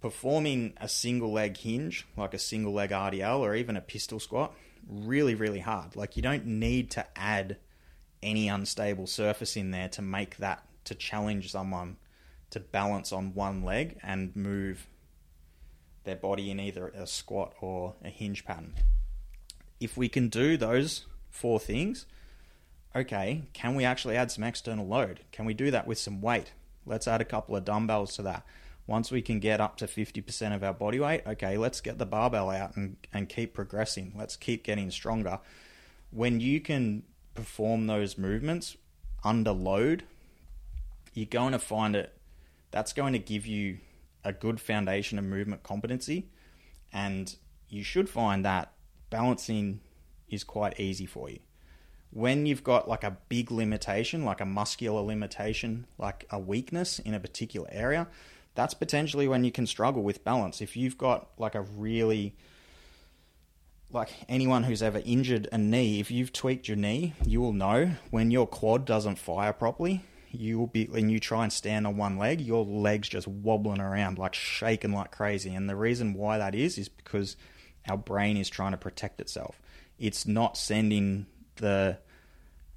[0.00, 4.54] performing a single leg hinge, like a single leg RDL or even a pistol squat,
[4.88, 5.96] really, really hard.
[5.96, 7.56] Like you don't need to add
[8.22, 11.96] any unstable surface in there to make that to challenge someone
[12.50, 14.86] to balance on one leg and move
[16.04, 18.74] their body in either a squat or a hinge pattern.
[19.80, 22.06] If we can do those four things,
[22.96, 25.20] okay, can we actually add some external load?
[25.30, 26.52] Can we do that with some weight?
[26.86, 28.46] Let's add a couple of dumbbells to that.
[28.88, 32.06] Once we can get up to 50% of our body weight, okay, let's get the
[32.06, 34.14] barbell out and, and keep progressing.
[34.16, 35.40] Let's keep getting stronger.
[36.10, 37.02] When you can
[37.34, 38.78] perform those movements
[39.22, 40.04] under load,
[41.12, 42.18] you're going to find it
[42.70, 43.78] that's going to give you
[44.24, 46.28] a good foundation of movement competency.
[46.90, 47.34] And
[47.68, 48.72] you should find that
[49.10, 49.80] balancing
[50.28, 51.40] is quite easy for you.
[52.10, 57.12] When you've got like a big limitation, like a muscular limitation, like a weakness in
[57.12, 58.08] a particular area,
[58.58, 60.60] that's potentially when you can struggle with balance.
[60.60, 62.34] If you've got like a really
[63.92, 67.92] like anyone who's ever injured a knee, if you've tweaked your knee, you will know
[68.10, 71.96] when your quad doesn't fire properly, you will be when you try and stand on
[71.96, 75.54] one leg, your legs just wobbling around like shaking like crazy.
[75.54, 77.36] And the reason why that is is because
[77.88, 79.60] our brain is trying to protect itself.
[80.00, 81.26] It's not sending
[81.58, 81.98] the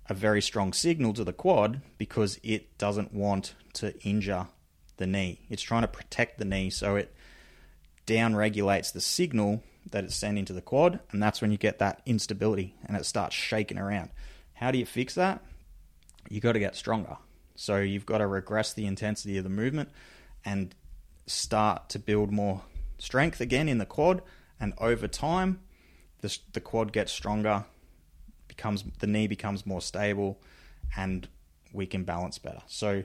[0.07, 4.45] a very strong signal to the quad because it doesn't want to injure
[5.01, 5.41] the knee.
[5.49, 7.13] It's trying to protect the knee, so it
[8.05, 11.79] down regulates the signal that it's sending to the quad, and that's when you get
[11.79, 14.11] that instability and it starts shaking around.
[14.53, 15.41] How do you fix that?
[16.29, 17.17] You got to get stronger.
[17.55, 19.89] So you've got to regress the intensity of the movement
[20.45, 20.73] and
[21.25, 22.61] start to build more
[22.99, 24.21] strength again in the quad,
[24.59, 25.59] and over time,
[26.21, 27.65] the, the quad gets stronger,
[28.47, 30.39] becomes the knee becomes more stable,
[30.95, 31.27] and
[31.73, 32.61] we can balance better.
[32.67, 33.03] So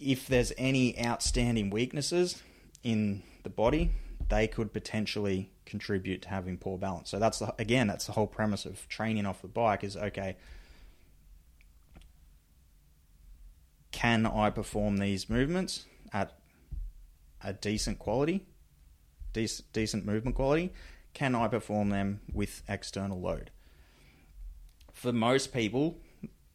[0.00, 2.42] if there's any outstanding weaknesses
[2.82, 3.92] in the body,
[4.28, 7.10] they could potentially contribute to having poor balance.
[7.10, 10.36] So that's the, again, that's the whole premise of training off the bike is okay.
[13.90, 16.38] Can I perform these movements at
[17.42, 18.46] a decent quality,
[19.32, 20.72] decent, decent movement quality?
[21.14, 23.50] Can I perform them with external load?
[24.92, 25.98] For most people,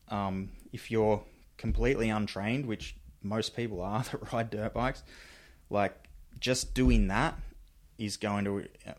[0.09, 1.23] um, if you're
[1.57, 5.03] completely untrained, which most people are that ride dirt bikes,
[5.69, 6.07] like
[6.39, 7.37] just doing that
[7.97, 8.93] is going to uh,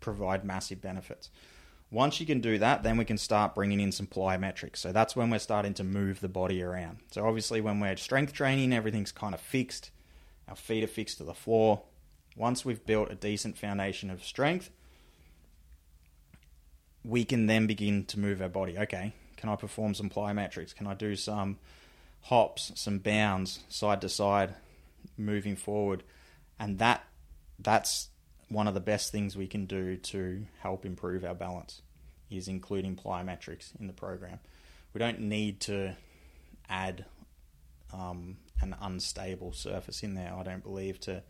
[0.00, 1.30] provide massive benefits.
[1.90, 4.78] Once you can do that, then we can start bringing in some plyometrics.
[4.78, 6.98] So that's when we're starting to move the body around.
[7.12, 9.90] So obviously, when we're strength training, everything's kind of fixed.
[10.48, 11.82] Our feet are fixed to the floor.
[12.36, 14.70] Once we've built a decent foundation of strength,
[17.04, 18.76] we can then begin to move our body.
[18.78, 20.74] Okay, Can I perform some plyometrics?
[20.74, 21.58] Can I do some
[22.26, 24.54] hops, some bounds, side to side,
[25.16, 26.02] moving forward?
[26.58, 27.04] And that
[27.58, 28.08] that's
[28.48, 31.82] one of the best things we can do to help improve our balance
[32.30, 34.38] is including plyometrics in the program.
[34.92, 35.96] We don't need to
[36.68, 37.04] add
[37.92, 40.34] um, an unstable surface in there.
[40.36, 41.22] I don't believe to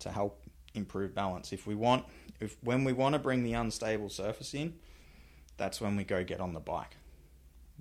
[0.00, 0.42] to help
[0.74, 1.52] improve balance.
[1.52, 2.04] If we want,
[2.40, 4.74] if when we want to bring the unstable surface in,
[5.56, 6.96] that's when we go get on the bike.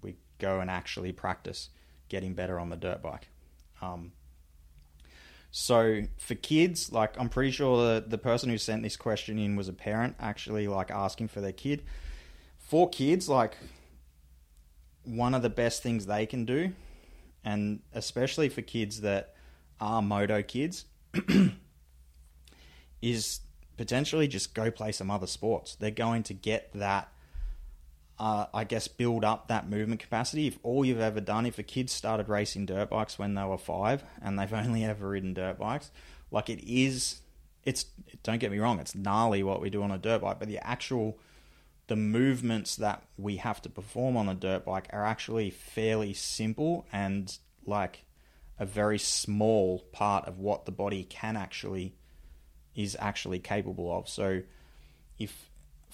[0.02, 1.70] We go and actually practice
[2.10, 3.28] getting better on the dirt bike.
[3.82, 4.12] Um,
[5.52, 9.56] so for kids, like I'm pretty sure the, the person who sent this question in
[9.56, 11.84] was a parent actually like asking for their kid.
[12.60, 13.58] For kids, like
[15.06, 16.74] one of the best things they can do,
[17.44, 19.36] and especially for kids that
[19.80, 20.86] are moto kids,
[23.02, 23.40] is
[23.78, 25.76] potentially just go play some other sports.
[25.76, 27.10] They're going to get that,
[28.18, 30.48] uh, I guess, build up that movement capacity.
[30.48, 33.58] If all you've ever done, if a kid started racing dirt bikes when they were
[33.58, 35.92] five and they've only ever ridden dirt bikes,
[36.32, 37.22] like it is,
[37.64, 37.86] it's,
[38.24, 40.66] don't get me wrong, it's gnarly what we do on a dirt bike, but the
[40.66, 41.20] actual,
[41.88, 46.88] the movements that we have to perform on a dirt bike are actually fairly simple
[46.94, 48.06] and like
[48.58, 51.96] a very small part of what the body can actually
[52.76, 54.08] is actually capable of.
[54.08, 54.42] So
[55.20, 55.50] if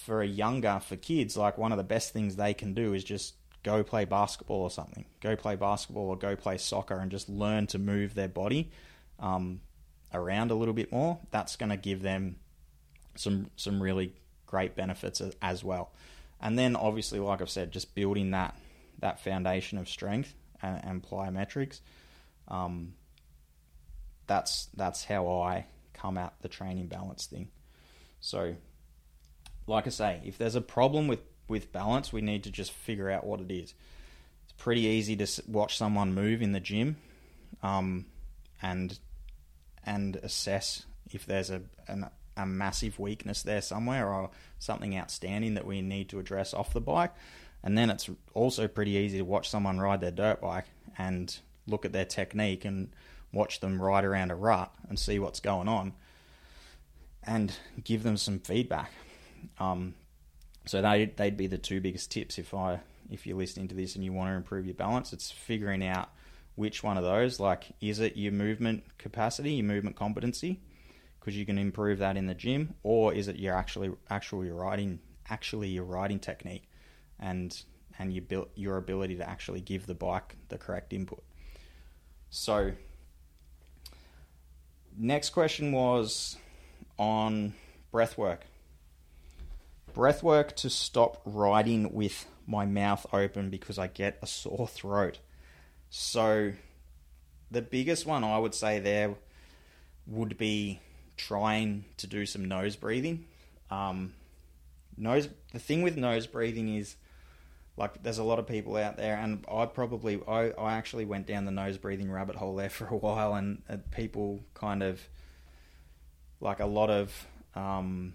[0.06, 3.04] for a younger for kids, like one of the best things they can do is
[3.04, 5.06] just go play basketball or something.
[5.22, 8.72] Go play basketball or go play soccer and just learn to move their body
[9.20, 9.62] um,
[10.14, 11.20] around a little bit more.
[11.30, 12.38] That's going to give them
[13.16, 14.14] some some really
[14.48, 15.92] great benefits as well.
[16.42, 18.56] And then obviously, like I've said, just building that
[19.00, 21.82] that foundation of strength and, and plyometrics.
[22.48, 22.94] Um,
[24.28, 27.50] that's that's how I come at the training balance thing.
[28.20, 28.56] So,
[29.72, 33.10] like I say, if there's a problem with, with balance, we need to just figure
[33.10, 33.74] out what it is.
[34.44, 36.98] It's pretty easy to watch someone move in the gym
[37.64, 38.06] um,
[38.62, 39.00] and
[39.84, 42.08] and assess if there's a, an,
[42.38, 44.30] a massive weakness there somewhere or
[44.60, 47.12] something outstanding that we need to address off the bike.
[47.64, 50.66] And then it's also pretty easy to watch someone ride their dirt bike
[50.98, 52.90] and look at their technique and
[53.34, 55.94] watch them ride around a rut and see what's going on
[57.24, 57.54] and
[57.84, 58.92] give them some feedback.
[59.60, 59.96] Um,
[60.66, 63.96] so they they'd be the two biggest tips if I if you're listening to this
[63.96, 65.14] and you want to improve your balance.
[65.14, 66.10] It's figuring out
[66.56, 67.40] which one of those.
[67.40, 70.60] Like, is it your movement capacity, your movement competency,
[71.20, 74.56] because you can improve that in the gym, or is it your actually actual your
[74.56, 75.00] riding
[75.30, 76.70] actually your riding technique,
[77.20, 77.64] and
[78.00, 81.24] and your your ability to actually give the bike the correct input.
[82.30, 82.72] So
[84.98, 86.38] next question was
[86.98, 87.54] on
[87.92, 88.46] breath work.
[89.94, 95.20] Breath work to stop riding with my mouth open because I get a sore throat.
[95.90, 96.54] So,
[97.50, 99.16] the biggest one I would say there
[100.08, 100.80] would be
[101.18, 103.26] trying to do some nose breathing.
[103.70, 104.14] Um,
[104.98, 105.28] nose.
[105.54, 106.96] The thing with nose breathing is
[107.78, 111.26] like there's a lot of people out there and i probably i, I actually went
[111.26, 115.02] down the nose breathing rabbit hole there for a while and uh, people kind of
[116.42, 118.14] like a lot of um,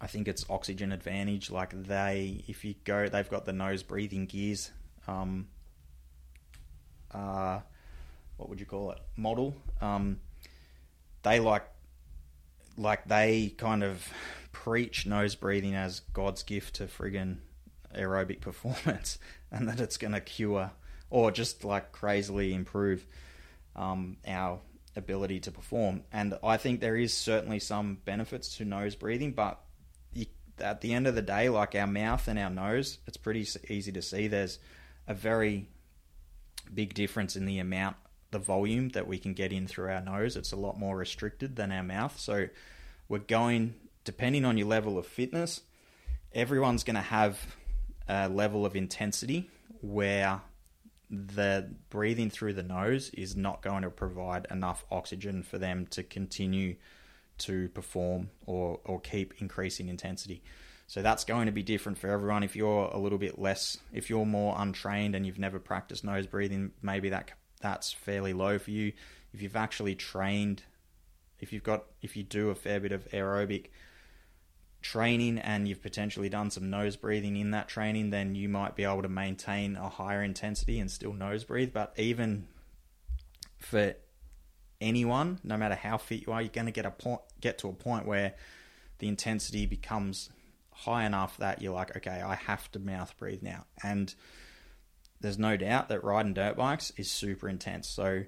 [0.00, 1.50] i think it's oxygen advantage.
[1.50, 4.70] Like they if you go they've got the nose breathing gears
[5.08, 5.48] um,
[7.12, 7.60] uh,
[8.36, 8.98] what would you call it?
[9.16, 9.54] Model.
[9.80, 10.20] Um,
[11.22, 11.64] they like
[12.76, 14.06] like they kind of
[14.52, 17.38] preach nose breathing as God's gift to friggin'
[17.94, 19.18] aerobic performance
[19.50, 20.70] and that it's to cure
[21.10, 23.06] or just like crazily improve
[23.76, 24.60] um, our
[24.96, 26.02] ability to perform.
[26.12, 29.60] And I think there is certainly some benefits to nose breathing, but
[30.60, 33.92] at the end of the day, like our mouth and our nose, it's pretty easy
[33.92, 34.58] to see there's
[35.06, 35.68] a very
[36.72, 37.96] big difference in the amount,
[38.30, 40.36] the volume that we can get in through our nose.
[40.36, 42.18] It's a lot more restricted than our mouth.
[42.18, 42.48] So
[43.08, 43.74] we're going,
[44.04, 45.62] depending on your level of fitness,
[46.32, 47.56] everyone's going to have
[48.08, 50.40] a level of intensity where
[51.10, 56.02] the breathing through the nose is not going to provide enough oxygen for them to
[56.04, 56.76] continue
[57.40, 60.42] to perform or, or keep increasing intensity.
[60.86, 62.42] So that's going to be different for everyone.
[62.42, 66.26] If you're a little bit less, if you're more untrained and you've never practiced nose
[66.26, 67.30] breathing, maybe that
[67.60, 68.92] that's fairly low for you.
[69.32, 70.62] If you've actually trained
[71.40, 73.66] if you've got if you do a fair bit of aerobic
[74.82, 78.84] training and you've potentially done some nose breathing in that training, then you might be
[78.84, 81.72] able to maintain a higher intensity and still nose breathe.
[81.72, 82.46] But even
[83.58, 83.94] for
[84.80, 87.68] anyone, no matter how fit you are, you're going to get a point, get to
[87.68, 88.34] a point where
[88.98, 90.30] the intensity becomes
[90.72, 93.66] high enough that you're like, okay, I have to mouth breathe now.
[93.82, 94.14] And
[95.20, 97.88] there's no doubt that riding dirt bikes is super intense.
[97.88, 98.24] So,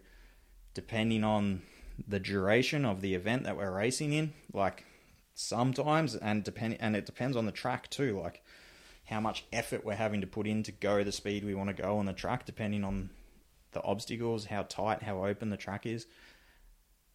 [0.74, 1.62] depending on
[2.06, 4.84] the duration of the event that we're racing in, like
[5.34, 8.42] sometimes, and depending, and it depends on the track too, like
[9.04, 11.82] how much effort we're having to put in to go the speed we want to
[11.82, 13.10] go on the track, depending on
[13.72, 16.06] the obstacles, how tight, how open the track is.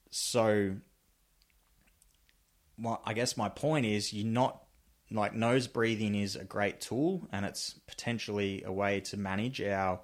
[0.10, 0.76] So,
[2.78, 4.64] well, I guess my point is you're not
[5.10, 10.02] like nose breathing is a great tool and it's potentially a way to manage our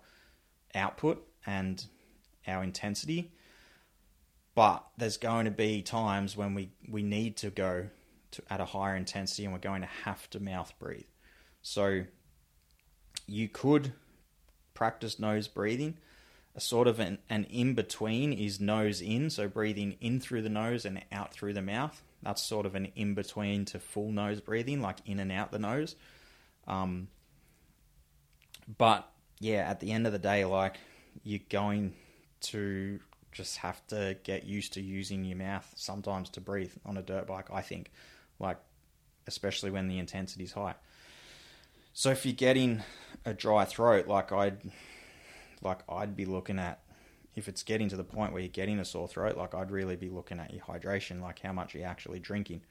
[0.73, 1.85] output and
[2.47, 3.31] our intensity.
[4.55, 7.87] But there's going to be times when we, we need to go
[8.31, 11.05] to, at a higher intensity and we're going to have to mouth breathe.
[11.61, 12.03] So
[13.25, 13.93] you could
[14.73, 15.97] practice nose breathing.
[16.55, 20.49] A sort of an, an in between is nose in, so breathing in through the
[20.49, 22.03] nose and out through the mouth.
[22.21, 25.59] That's sort of an in between to full nose breathing, like in and out the
[25.59, 25.95] nose.
[26.67, 27.07] Um,
[28.77, 30.77] but yeah, at the end of the day, like
[31.23, 31.93] you're going
[32.41, 32.99] to
[33.31, 37.27] just have to get used to using your mouth sometimes to breathe on a dirt
[37.27, 37.47] bike.
[37.51, 37.91] I think,
[38.39, 38.57] like
[39.27, 40.75] especially when the intensity is high.
[41.93, 42.83] So if you're getting
[43.25, 44.59] a dry throat, like I'd
[45.63, 46.79] like I'd be looking at
[47.35, 49.95] if it's getting to the point where you're getting a sore throat, like I'd really
[49.95, 52.61] be looking at your hydration, like how much you're actually drinking.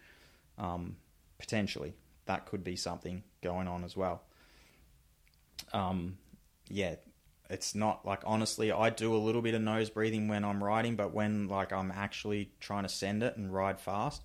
[0.58, 0.96] Um,
[1.38, 1.94] potentially,
[2.26, 4.22] that could be something going on as well.
[5.72, 6.18] Um,
[6.68, 6.96] yeah,
[7.50, 10.96] it's not like honestly, I do a little bit of nose breathing when I'm riding,
[10.96, 14.22] but when like I'm actually trying to send it and ride fast,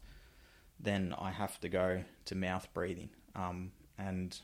[0.79, 3.09] then I have to go to mouth breathing.
[3.35, 4.39] Um, and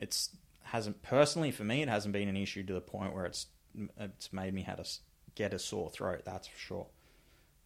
[0.00, 0.30] it's
[0.66, 3.46] hasn't personally for me, it hasn't been an issue to the point where it's
[3.98, 4.88] it's made me have to
[5.34, 6.22] get a sore throat.
[6.24, 6.86] That's for sure.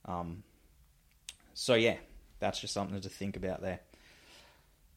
[0.04, 0.42] Um,
[1.54, 1.96] so yeah,
[2.38, 3.80] that's just something to think about there.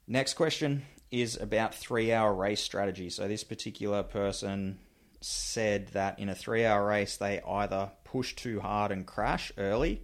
[0.08, 3.10] Next question is about three-hour race strategy.
[3.10, 4.80] So this particular person
[5.22, 10.04] said that in a three-hour race they either push too hard and crash early,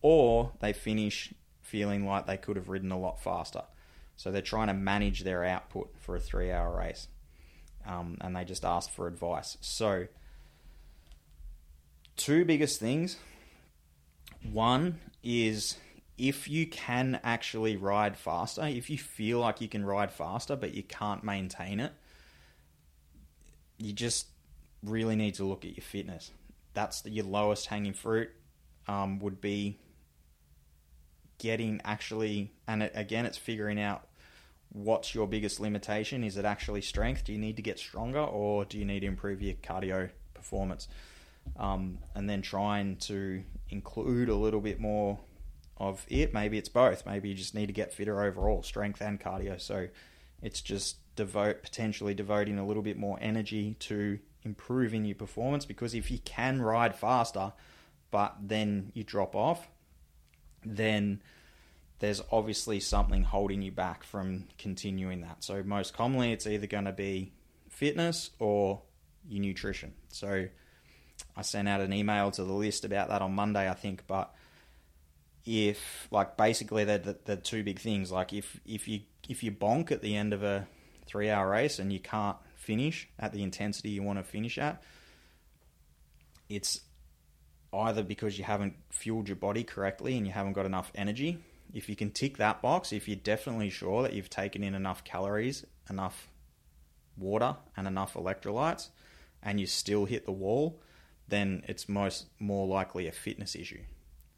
[0.00, 3.62] or they finish feeling like they could have ridden a lot faster.
[4.16, 7.08] So they're trying to manage their output for a three-hour race,
[7.86, 9.56] um, and they just asked for advice.
[9.60, 10.06] So
[12.16, 13.16] two biggest things.
[14.52, 15.76] One is
[16.18, 20.74] if you can actually ride faster, if you feel like you can ride faster but
[20.74, 21.92] you can't maintain it,
[23.78, 24.26] you just
[24.82, 26.30] really need to look at your fitness.
[26.74, 28.30] That's the, your lowest hanging fruit.
[28.88, 29.78] Um, would be
[31.38, 34.06] getting actually, and it, again, it's figuring out
[34.72, 36.24] what's your biggest limitation.
[36.24, 37.24] Is it actually strength?
[37.24, 40.88] Do you need to get stronger, or do you need to improve your cardio performance?
[41.56, 45.18] um, and then trying to include a little bit more
[45.76, 46.32] of it.
[46.32, 47.06] Maybe it's both.
[47.06, 49.60] Maybe you just need to get fitter overall, strength and cardio.
[49.60, 49.88] So
[50.40, 55.94] it's just devote potentially devoting a little bit more energy to improving your performance because
[55.94, 57.52] if you can ride faster,
[58.10, 59.68] but then you drop off,
[60.64, 61.22] then
[62.02, 65.44] there's obviously something holding you back from continuing that.
[65.44, 67.32] So most commonly, it's either going to be
[67.70, 68.82] fitness or
[69.28, 69.92] your nutrition.
[70.08, 70.48] So
[71.36, 74.02] I sent out an email to the list about that on Monday, I think.
[74.08, 74.34] But
[75.46, 78.10] if like basically they're the, the two big things.
[78.10, 80.66] Like if if you if you bonk at the end of a
[81.06, 84.82] three hour race and you can't finish at the intensity you want to finish at,
[86.48, 86.80] it's
[87.72, 91.38] either because you haven't fueled your body correctly and you haven't got enough energy.
[91.72, 95.04] If you can tick that box, if you're definitely sure that you've taken in enough
[95.04, 96.28] calories, enough
[97.16, 98.88] water, and enough electrolytes,
[99.42, 100.80] and you still hit the wall,
[101.28, 103.80] then it's most more likely a fitness issue.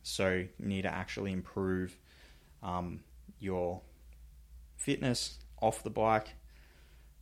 [0.03, 1.99] So you need to actually improve
[2.63, 3.01] um,
[3.41, 3.81] your
[4.77, 6.29] fitness off the bike,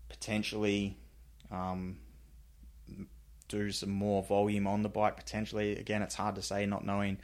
[0.08, 0.98] potentially
[1.50, 1.98] um,
[3.48, 5.16] do some more volume on the bike.
[5.16, 7.18] Potentially, again, it's hard to say, not knowing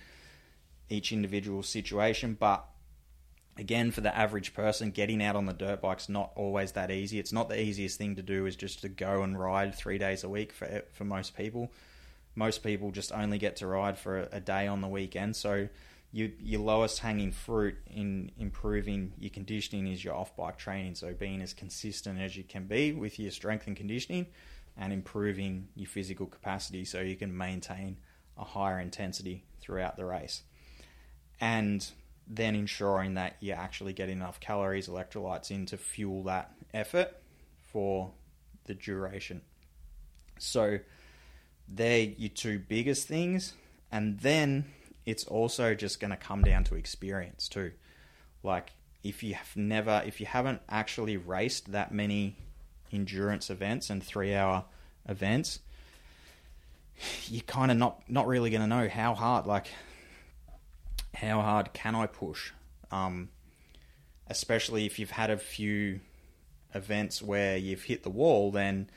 [0.89, 2.65] each individual situation, but
[3.59, 7.19] again, for the average person, getting out on the dirt bike's not always that easy.
[7.19, 10.25] It's not the easiest thing to do is just to go and ride three days
[10.25, 11.71] a week for eh, for most people
[12.39, 15.35] most people just only get to ride for a, a day on the weekend.
[15.35, 15.69] So
[16.13, 20.95] you, your lowest hanging fruit in improving your conditioning is your off bike training.
[20.95, 24.27] So being as consistent as you can be with your strength and conditioning
[24.77, 27.97] and improving your physical capacity so you can maintain
[28.39, 30.43] a higher intensity throughout the race.
[31.41, 31.85] And
[32.29, 37.17] then ensuring that you actually get enough calories, electrolytes in to fuel that effort
[37.73, 38.11] for
[38.65, 39.41] the duration.
[40.39, 40.79] So
[41.69, 43.55] they're your two biggest things.
[43.91, 44.67] And then
[45.07, 47.73] it's also just going to come down to experience too.
[48.43, 48.73] Like,
[49.03, 52.37] if you have never, if you haven't actually raced that many
[52.93, 54.65] endurance events and three hour
[55.09, 55.61] events,
[57.29, 59.69] you're kind of not not really going to know how hard, like
[61.21, 62.53] how hard can I push,
[62.93, 63.31] um,
[64.29, 66.01] especially if you've had a few
[66.75, 68.89] events where you've hit the wall, then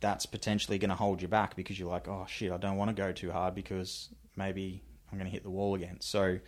[0.00, 2.94] that's potentially going to hold you back because you're like, oh shit, I don't want
[2.94, 5.96] to go too hard because maybe I'm going to hit the wall again.
[6.00, 6.40] So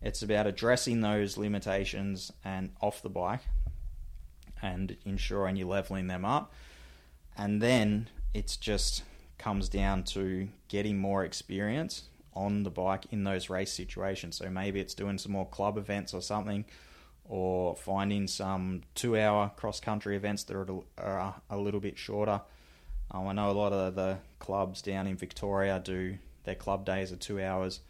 [0.00, 3.40] it's about addressing those limitations and off the bike
[4.62, 6.52] and ensuring you're leveling them up.
[7.36, 9.02] And then it's just
[9.36, 12.04] comes down to getting more experience
[12.34, 14.36] on the bike in those race situations.
[14.36, 16.64] So maybe it's doing some more club events or something,
[17.24, 20.56] or finding some two hour cross country events that
[20.98, 22.42] are a little bit shorter.
[23.10, 27.12] Um, I know a lot of the clubs down in Victoria do their club days
[27.12, 27.80] are two hours.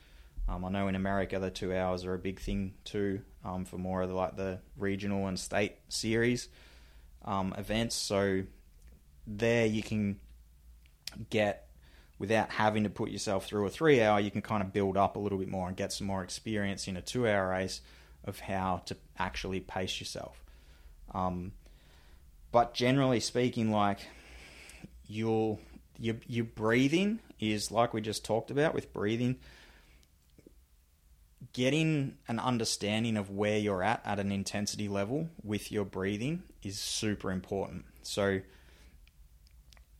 [0.49, 3.78] Um, I know in America the two hours are a big thing too um, for
[3.78, 6.49] more of the, like the regional and state series
[7.24, 7.95] um, events.
[7.95, 8.42] So
[9.26, 10.20] there you can
[11.30, 11.68] get
[12.18, 14.20] without having to put yourself through a three hour.
[14.20, 16.88] You can kind of build up a little bit more and get some more experience
[16.88, 17.80] in a two hour race
[18.24, 20.42] of how to actually pace yourself.
[21.12, 21.52] Um,
[22.52, 23.98] but generally speaking, like
[25.06, 25.60] you'll
[25.98, 29.36] your your breathing is like we just talked about with breathing
[31.52, 36.78] getting an understanding of where you're at at an intensity level with your breathing is
[36.78, 37.84] super important.
[38.02, 38.40] So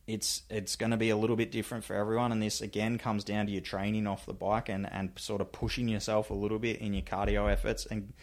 [0.07, 3.23] it's it's going to be a little bit different for everyone and this again comes
[3.23, 6.59] down to your training off the bike and and sort of pushing yourself a little
[6.59, 8.13] bit in your cardio efforts and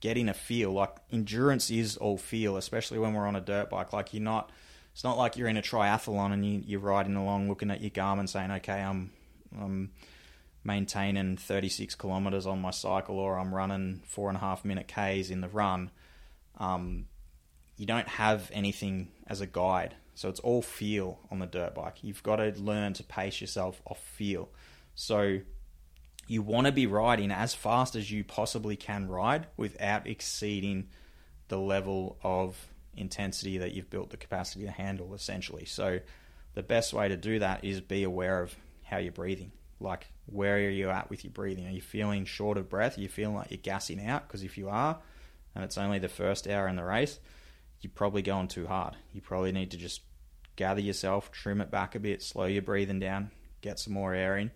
[0.00, 3.92] getting a feel like endurance is all feel especially when we're on a dirt bike
[3.92, 4.50] like you're not
[4.92, 7.90] it's not like you're in a triathlon and you, you're riding along looking at your
[7.90, 9.10] Garmin saying okay I'm
[9.60, 9.90] I'm
[10.64, 15.30] maintaining 36 kilometers on my cycle or I'm running four and a half minute Ks
[15.30, 15.90] in the run,
[16.58, 17.06] um,
[17.76, 19.96] you don't have anything as a guide.
[20.14, 22.02] So it's all feel on the dirt bike.
[22.02, 24.50] You've got to learn to pace yourself off feel.
[24.94, 25.40] So
[26.26, 30.88] you want to be riding as fast as you possibly can ride without exceeding
[31.48, 32.56] the level of
[32.94, 35.64] intensity that you've built the capacity to handle, essentially.
[35.64, 36.00] So
[36.54, 38.54] the best way to do that is be aware of
[38.84, 39.52] how you're breathing.
[39.80, 41.66] Like, where are you at with your breathing?
[41.66, 42.98] Are you feeling short of breath?
[42.98, 44.28] Are you feeling like you're gassing out?
[44.28, 44.98] Because if you are,
[45.54, 47.18] and it's only the first hour in the race,
[47.82, 48.96] you're probably going too hard.
[49.12, 50.00] You probably need to just
[50.56, 53.30] gather yourself, trim it back a bit, slow your breathing down,
[53.60, 54.50] get some more air in,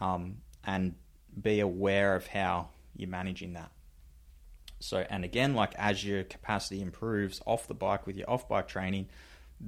[0.00, 0.94] um, and
[1.40, 3.70] be aware of how you're managing that.
[4.80, 8.68] So, and again, like as your capacity improves off the bike with your off bike
[8.68, 9.08] training,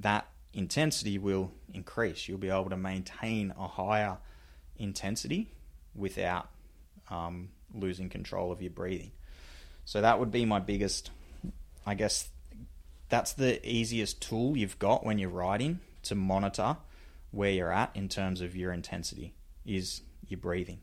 [0.01, 2.29] that intensity will increase.
[2.29, 4.19] You'll be able to maintain a higher
[4.77, 5.53] intensity
[5.95, 6.49] without
[7.11, 9.13] um, losing control of your breathing.
[9.85, 11.11] So that would be my biggest,
[11.87, 12.29] I guess,
[13.09, 16.77] that's the easiest tool you've got when you're riding to monitor
[17.31, 19.35] where you're at in terms of your intensity
[19.67, 20.79] is your breathing.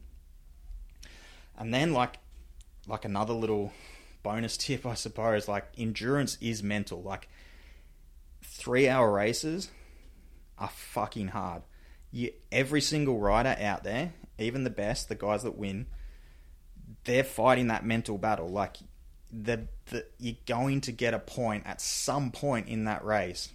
[1.57, 2.19] And then like
[2.87, 3.71] like another little
[4.23, 7.29] bonus tip I suppose like endurance is mental like
[8.43, 9.69] 3 hour races
[10.57, 11.63] are fucking hard
[12.15, 15.85] you, every single rider out there, even the best, the guys that win,
[17.03, 18.47] they're fighting that mental battle.
[18.47, 18.77] Like
[19.31, 23.49] the, the you're going to get a point at some point in that race,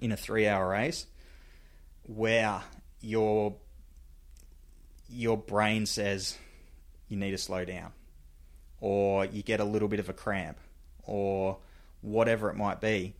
[0.00, 1.06] in a three-hour race,
[2.04, 2.62] where
[3.00, 3.56] your
[5.08, 6.36] your brain says
[7.08, 7.92] you need to slow down,
[8.80, 10.58] or you get a little bit of a cramp,
[11.04, 11.58] or
[12.00, 13.14] whatever it might be.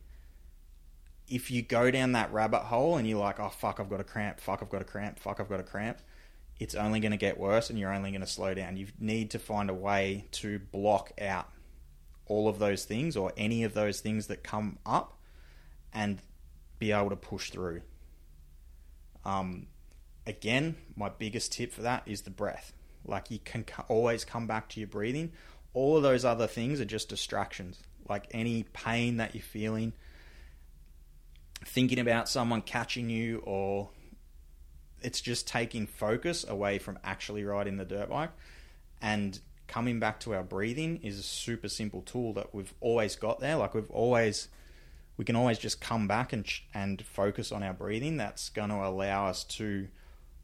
[1.28, 4.04] If you go down that rabbit hole and you're like, oh fuck, I've got a
[4.04, 5.98] cramp, fuck, I've got a cramp, fuck, I've got a cramp,
[6.62, 8.76] it's only going to get worse and you're only going to slow down.
[8.76, 11.50] You need to find a way to block out
[12.26, 15.18] all of those things or any of those things that come up
[15.92, 16.22] and
[16.78, 17.82] be able to push through.
[19.24, 19.66] Um,
[20.24, 22.72] again, my biggest tip for that is the breath.
[23.04, 25.32] Like you can always come back to your breathing.
[25.74, 27.82] All of those other things are just distractions.
[28.08, 29.94] Like any pain that you're feeling,
[31.64, 33.90] thinking about someone catching you or
[35.04, 38.30] it's just taking focus away from actually riding the dirt bike.
[39.00, 43.40] And coming back to our breathing is a super simple tool that we've always got
[43.40, 43.56] there.
[43.56, 44.48] Like we've always
[45.16, 48.16] we can always just come back and and focus on our breathing.
[48.16, 49.88] That's going to allow us to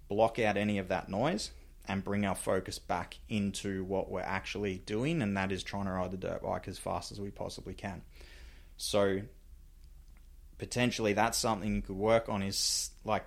[0.09, 1.51] block out any of that noise
[1.87, 5.91] and bring our focus back into what we're actually doing and that is trying to
[5.91, 8.03] ride the dirt bike as fast as we possibly can.
[8.77, 9.21] So
[10.59, 13.25] potentially that's something you could work on is like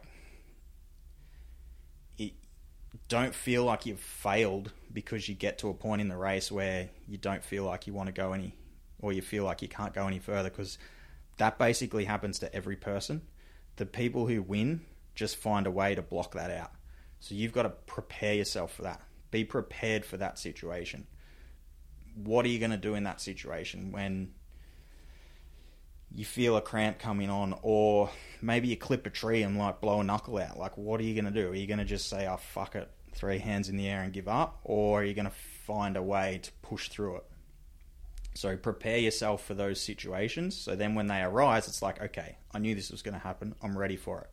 [3.08, 6.90] don't feel like you've failed because you get to a point in the race where
[7.08, 8.56] you don't feel like you want to go any
[9.00, 10.78] or you feel like you can't go any further because
[11.38, 13.22] that basically happens to every person.
[13.78, 14.82] The people who win
[15.16, 16.72] just find a way to block that out.
[17.20, 19.02] So you've got to prepare yourself for that.
[19.30, 21.08] Be prepared for that situation.
[22.16, 24.34] What are you going to do in that situation when
[26.14, 28.10] you feel a cramp coming on, or
[28.42, 30.58] maybe you clip a tree and like blow a knuckle out?
[30.58, 31.50] Like, what are you going to do?
[31.50, 34.14] Are you going to just say, "Oh fuck it," three hands in the air and
[34.14, 35.36] give up, or are you going to
[35.66, 37.24] find a way to push through it?
[38.34, 40.58] So prepare yourself for those situations.
[40.58, 43.56] So then when they arise, it's like, okay, I knew this was going to happen.
[43.62, 44.30] I'm ready for it.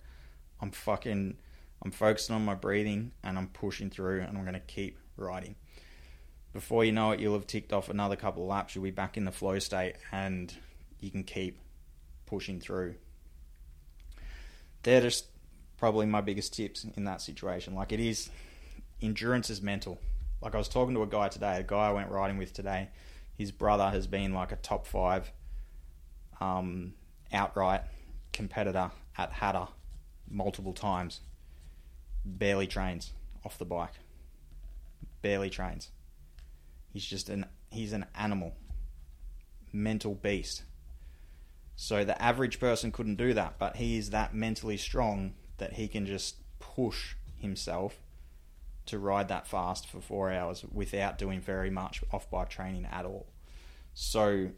[0.60, 1.36] I'm fucking,
[1.84, 5.56] I'm focusing on my breathing and I'm pushing through and I'm going to keep riding.
[6.52, 8.74] Before you know it, you'll have ticked off another couple of laps.
[8.74, 10.52] You'll be back in the flow state and
[11.00, 11.58] you can keep
[12.28, 12.94] pushing through.
[14.82, 15.26] They're just
[15.76, 17.74] probably my biggest tips in that situation.
[17.74, 18.30] Like it is,
[19.02, 19.98] endurance is mental.
[20.40, 22.88] Like I was talking to a guy today, a guy I went riding with today
[23.38, 25.30] his brother has been like a top five
[26.40, 26.94] um,
[27.32, 27.82] outright
[28.32, 29.68] competitor at Hattah
[30.28, 31.20] multiple times.
[32.24, 33.12] Barely trains
[33.44, 33.94] off the bike.
[35.22, 35.90] Barely trains.
[36.92, 38.54] He's just an he's an animal.
[39.72, 40.64] Mental beast.
[41.80, 45.86] So the average person couldn't do that, but he is that mentally strong that he
[45.86, 48.02] can just push himself
[48.86, 53.04] to ride that fast for four hours without doing very much off bike training at
[53.04, 53.28] all.
[53.94, 54.48] So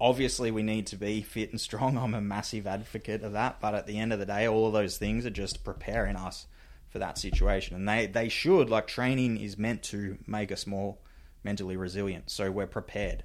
[0.00, 1.98] obviously we need to be fit and strong.
[2.02, 4.72] I'm a massive advocate of that, but at the end of the day, all of
[4.72, 6.46] those things are just preparing us
[6.88, 10.96] for that situation, and they they should like training is meant to make us more
[11.42, 12.30] mentally resilient.
[12.30, 13.24] So we're prepared.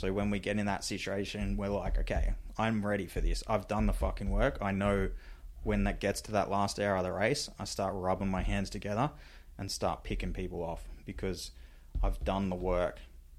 [0.00, 3.44] So when we get in that situation, we're like, okay, I'm ready for this.
[3.46, 4.56] I've done the fucking work.
[4.62, 5.10] I know
[5.62, 8.70] when that gets to that last hour of the race, I start rubbing my hands
[8.70, 9.10] together
[9.58, 11.50] and start picking people off because
[12.02, 12.98] I've done the work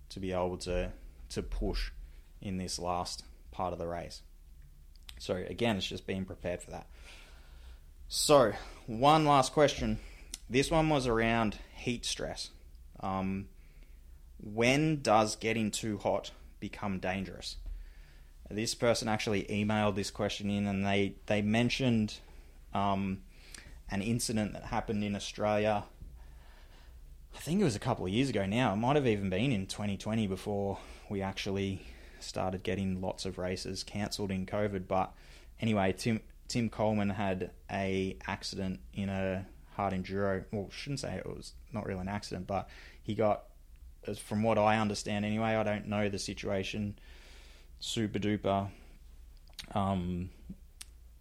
[0.09, 0.91] to be able to
[1.29, 1.89] to push
[2.41, 4.21] in this last part of the race.
[5.17, 6.85] So again, it's just being prepared for that.
[8.07, 8.53] So
[8.85, 9.97] one last question.
[10.47, 12.51] This one was around heat stress.
[12.99, 13.47] Um,
[14.37, 16.29] when does getting too hot
[16.61, 17.57] become dangerous?
[18.49, 22.15] This person actually emailed this question in, and they they mentioned
[22.73, 23.23] um,
[23.89, 25.83] an incident that happened in Australia.
[27.35, 28.73] I think it was a couple of years ago now.
[28.73, 30.77] It might have even been in 2020 before
[31.09, 31.81] we actually
[32.19, 34.87] started getting lots of races cancelled in COVID.
[34.87, 35.13] But
[35.59, 39.45] anyway, Tim Tim Coleman had a accident in a
[39.75, 40.43] hard enduro.
[40.51, 42.69] Well, shouldn't say it was not really an accident, but
[43.01, 43.43] he got,
[44.19, 46.97] from what I understand anyway, I don't know the situation
[47.79, 48.69] super duper
[49.73, 50.29] um,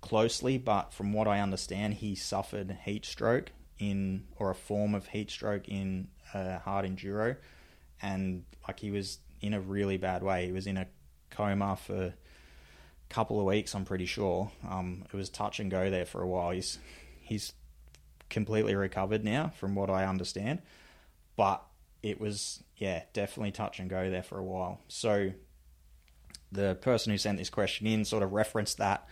[0.01, 5.09] closely, but from what I understand, he suffered heat stroke in or a form of
[5.09, 7.37] heat stroke in a hard enduro,
[8.03, 10.47] and like he was in a really bad way.
[10.47, 10.87] He was in a
[11.31, 12.15] coma for a
[13.09, 13.75] couple of weeks.
[13.75, 14.51] I'm pretty sure.
[14.69, 16.51] Um, it was touch and go there for a while.
[16.51, 16.79] He's
[17.21, 17.53] he's
[18.29, 20.61] completely recovered now, from what I understand,
[21.37, 21.63] but
[22.03, 24.81] it was yeah definitely touch and go there for a while.
[24.89, 25.33] So
[26.51, 29.07] the person who sent this question in sort of referenced that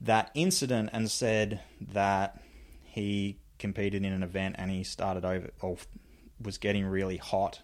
[0.00, 1.60] that incident and said
[1.92, 2.42] that
[2.82, 5.76] he competed in an event and he started over or
[6.42, 7.60] was getting really hot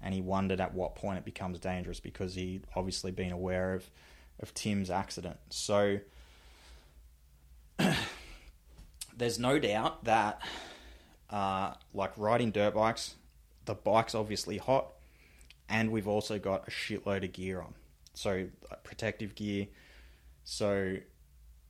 [0.00, 3.90] and he wondered at what point it becomes dangerous because he'd obviously been aware of
[4.40, 5.36] of Tim's accident.
[5.50, 6.00] So
[9.16, 10.40] there's no doubt that
[11.30, 13.14] uh, like riding dirt bikes,
[13.64, 14.86] the bike's obviously hot,
[15.68, 17.74] and we've also got a shitload of gear on
[18.14, 18.46] so
[18.84, 19.66] protective gear.
[20.44, 20.96] So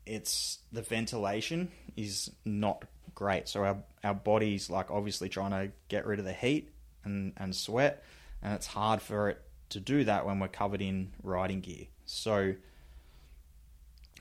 [0.07, 2.85] it's the ventilation is not
[3.15, 3.49] great.
[3.49, 6.71] So our our body's like obviously trying to get rid of the heat
[7.03, 8.05] and and sweat,
[8.43, 11.87] and it's hard for it to do that when we're covered in riding gear.
[12.07, 12.55] So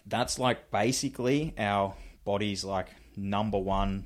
[0.05, 1.93] that's like basically our
[2.25, 4.05] body's like number one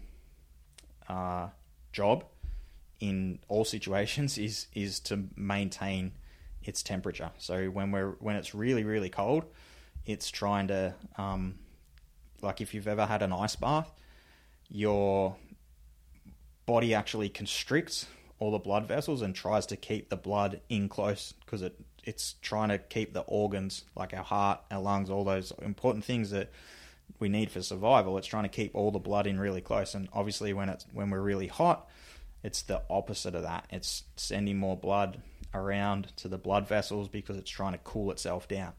[1.08, 1.48] uh,
[1.92, 2.26] job
[3.00, 6.14] in all situations is is to maintain
[6.64, 7.32] its temperature.
[7.38, 9.46] So when we're when it's really really cold,
[10.06, 11.60] it's trying to um,
[12.42, 13.92] like if you've ever had an ice bath,
[14.70, 15.36] your
[16.66, 18.08] body actually constricts
[18.40, 22.36] all the blood vessels and tries to keep the blood in close because it it's
[22.42, 26.50] trying to keep the organs like our heart, our lungs, all those important things that
[27.20, 28.18] we need for survival.
[28.18, 31.10] It's trying to keep all the blood in really close, and obviously when it's when
[31.10, 31.90] we're really hot,
[32.48, 33.68] it's the opposite of that.
[33.72, 35.22] It's sending more blood
[35.54, 38.72] around to the blood vessels because it's trying to cool itself down.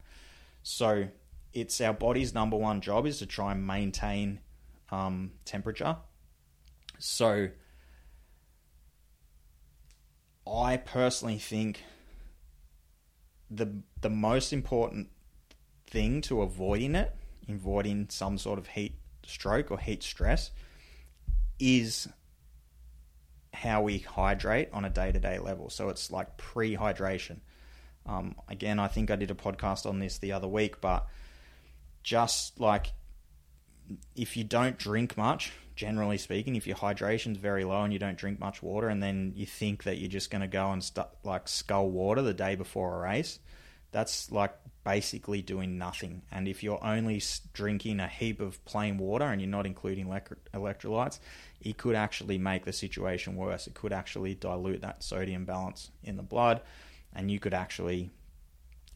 [0.63, 1.09] So
[1.53, 4.39] it's our body's number one job is to try and maintain
[4.91, 5.97] um, temperature
[6.97, 7.49] So,
[10.51, 11.83] I personally think
[13.51, 15.09] the the most important
[15.85, 17.15] thing to avoiding it,
[17.47, 20.49] avoiding some sort of heat stroke or heat stress,
[21.59, 22.09] is
[23.59, 25.69] how we hydrate on a day to day level.
[25.69, 27.39] So it's like pre hydration.
[28.05, 31.07] Um, again, I think I did a podcast on this the other week, but
[32.01, 32.93] just like
[34.15, 38.17] if you don't drink much, generally speaking, if your hydration's very low and you don't
[38.17, 41.07] drink much water, and then you think that you're just going to go and st-
[41.23, 43.39] like scull water the day before a race,
[43.91, 44.55] that's like
[44.85, 46.21] basically doing nothing.
[46.31, 47.21] And if you're only
[47.53, 51.19] drinking a heap of plain water and you're not including electrolytes,
[51.61, 53.67] it could actually make the situation worse.
[53.67, 56.61] It could actually dilute that sodium balance in the blood,
[57.13, 58.11] and you could actually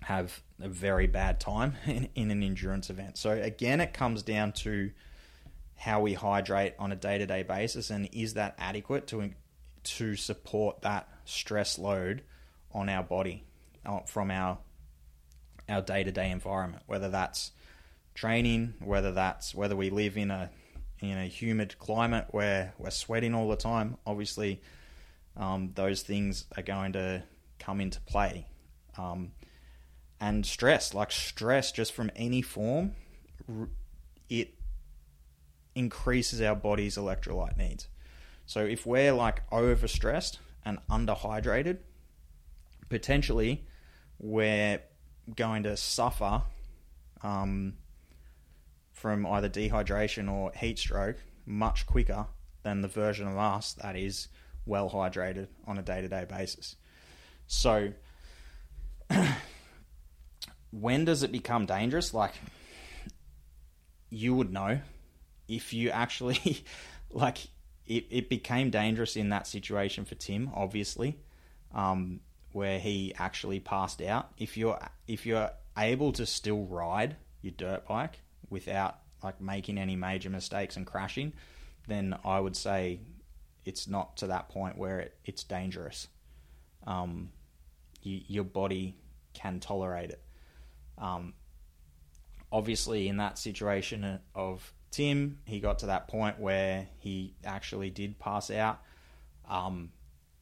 [0.04, 3.18] have a very bad time in, in an endurance event.
[3.18, 4.92] So, again, it comes down to
[5.76, 9.32] how we hydrate on a day to day basis, and is that adequate to,
[9.84, 12.24] to support that stress load
[12.72, 13.44] on our body
[13.86, 14.58] uh, from our
[15.70, 17.52] our day to day environment, whether that's
[18.14, 20.50] training, whether that's whether we live in a
[21.12, 23.98] in a humid climate where we're sweating all the time.
[24.06, 24.62] Obviously,
[25.36, 27.24] um, those things are going to
[27.60, 28.48] come into play.
[28.98, 29.32] Um,
[30.20, 32.94] and stress, like stress, just from any form,
[34.30, 34.54] it
[35.76, 37.88] increases our body's electrolyte needs.
[38.46, 41.80] So if we're like overstressed and underhydrated,
[42.90, 43.66] potentially
[44.20, 44.82] we're
[45.36, 46.44] going to suffer
[47.22, 47.74] um,
[49.04, 52.26] from either dehydration or heat stroke much quicker
[52.62, 54.30] than the version of us that is
[54.66, 56.78] well hydrated on a day to day basis.
[57.46, 57.92] So,
[60.72, 62.14] when does it become dangerous?
[62.14, 62.32] Like,
[64.10, 64.80] you would know
[65.50, 66.64] if you actually,
[67.12, 67.40] like,
[67.86, 71.20] it, it became dangerous in that situation for Tim, obviously.
[71.76, 72.22] Um,
[72.54, 74.32] where he actually passed out.
[74.38, 78.20] If you're if you're able to still ride your dirt bike
[78.54, 81.34] without like making any major mistakes and crashing,
[81.88, 83.00] then I would say
[83.66, 86.08] it's not to that point where it, it's dangerous.
[86.86, 87.30] Um,
[88.02, 88.96] you, your body
[89.34, 90.22] can tolerate it.
[90.98, 91.34] Um,
[92.52, 98.20] obviously, in that situation of Tim, he got to that point where he actually did
[98.20, 98.80] pass out,
[99.50, 99.90] um,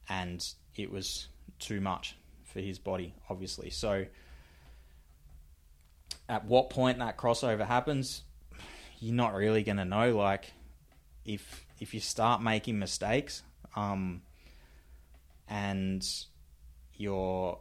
[0.08, 0.46] and
[0.76, 3.70] it was too much for his body, obviously.
[3.70, 4.04] So,
[6.32, 8.22] at what point that crossover happens,
[8.98, 10.16] you're not really going to know.
[10.16, 10.54] Like,
[11.26, 13.42] if if you start making mistakes,
[13.76, 14.22] um,
[15.46, 16.02] and
[16.94, 17.58] you're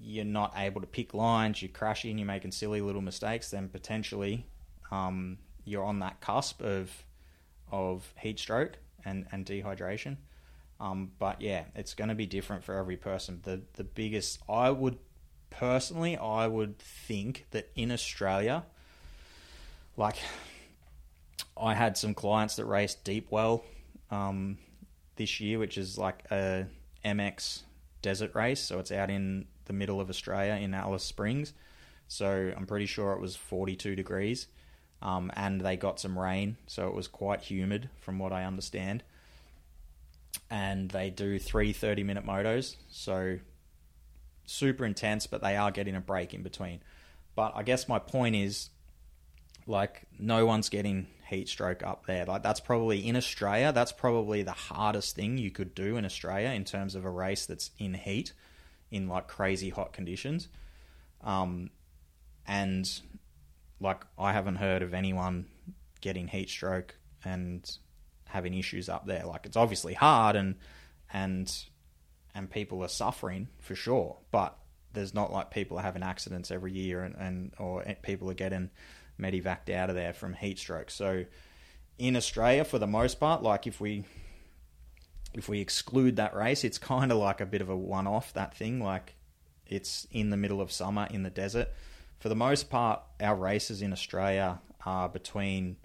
[0.00, 4.44] you're not able to pick lines, you're crashing, you're making silly little mistakes, then potentially
[4.90, 6.90] um, you're on that cusp of
[7.70, 10.16] of heat stroke and, and dehydration.
[10.80, 13.38] Um, but yeah, it's going to be different for every person.
[13.44, 14.98] The the biggest, I would
[15.58, 18.64] personally, I would think that in Australia,
[19.96, 20.16] like
[21.56, 23.62] I had some clients that raced Deepwell
[24.10, 24.58] um,
[25.16, 26.66] this year, which is like a
[27.04, 27.62] MX
[28.00, 28.60] desert race.
[28.60, 31.52] So it's out in the middle of Australia in Alice Springs.
[32.08, 34.48] So I'm pretty sure it was 42 degrees.
[35.00, 39.02] Um, and they got some rain, so it was quite humid from what I understand
[40.50, 42.76] and they do three 30 minute motos.
[42.90, 43.38] So
[44.46, 46.80] super intense, but they are getting a break in between.
[47.34, 48.70] But I guess my point is
[49.66, 52.24] like no one's getting heat stroke up there.
[52.26, 56.50] Like that's probably in Australia, that's probably the hardest thing you could do in Australia
[56.50, 58.32] in terms of a race that's in heat
[58.90, 60.48] in like crazy hot conditions.
[61.22, 61.70] Um,
[62.46, 62.88] and
[63.80, 65.46] like I haven't heard of anyone
[66.00, 67.70] getting heat stroke and
[68.26, 69.24] having issues up there.
[69.24, 70.56] Like it's obviously hard and
[71.12, 71.64] and
[72.34, 74.56] and people are suffering for sure, but
[74.92, 78.70] there's not like people are having accidents every year and, and or people are getting
[79.18, 80.90] medevaced out of there from heat stroke.
[80.90, 81.24] So
[81.98, 84.04] in Australia, for the most part, like if we
[85.34, 88.34] if we exclude that race, it's kind of like a bit of a one-off.
[88.34, 89.14] That thing, like
[89.66, 91.68] it's in the middle of summer in the desert.
[92.18, 95.76] For the most part, our races in Australia are between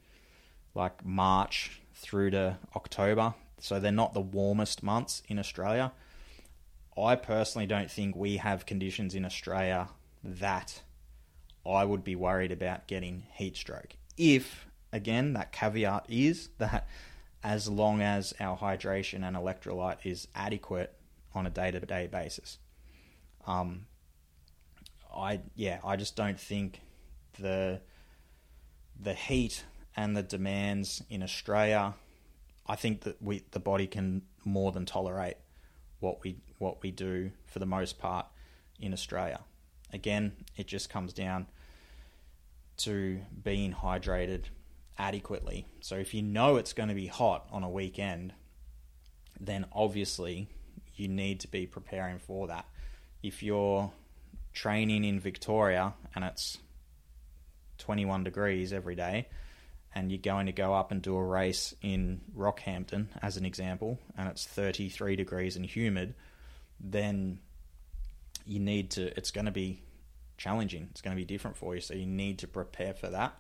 [0.76, 3.34] like March through to October.
[3.60, 5.91] So they're not the warmest months in Australia.
[7.00, 9.89] I personally don't think we have conditions in Australia
[10.24, 10.82] that
[11.66, 13.95] I would be worried about getting heat stroke.
[14.18, 16.88] If, again, that caveat is that
[17.43, 20.93] as long as our hydration and electrolyte is adequate
[21.36, 22.58] on a day to day basis.
[23.45, 23.86] Um,
[25.16, 26.82] I yeah, I just don't think
[27.39, 27.82] the
[29.00, 29.64] the heat
[29.95, 31.93] and the demands in Australia
[32.68, 35.38] I think that we the body can more than tolerate
[36.00, 38.26] what we what we do for the most part
[38.80, 39.41] in Australia.
[39.93, 41.48] Again, it just comes down
[42.78, 44.43] to being hydrated
[44.98, 45.66] adequately.
[45.82, 48.34] So if you know it's going to be hot on a weekend,
[49.39, 50.50] then obviously
[50.95, 52.66] you need to be preparing for that.
[53.24, 53.91] If you're
[54.54, 56.58] training in Victoria and it's
[57.78, 59.28] 21 degrees every day,
[59.96, 64.00] and you're going to go up and do a race in Rockhampton, as an example,
[64.18, 66.14] and it's 33 degrees and humid,
[66.80, 67.40] then
[68.46, 69.82] you need to, it's going to be
[70.38, 70.88] challenging.
[70.92, 71.82] It's going to be different for you.
[71.82, 73.36] So you need to prepare for that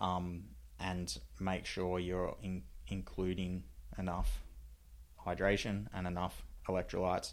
[0.00, 0.44] um,
[0.80, 3.64] and make sure you're in, including
[3.98, 4.42] enough
[5.24, 7.32] hydration and enough electrolytes.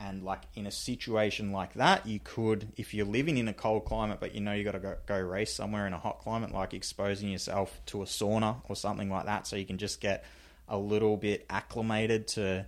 [0.00, 3.84] And like in a situation like that, you could, if you're living in a cold
[3.84, 6.52] climate, but you know you got to go, go race somewhere in a hot climate,
[6.52, 10.24] like exposing yourself to a sauna or something like that, so you can just get
[10.68, 12.66] a little bit acclimated to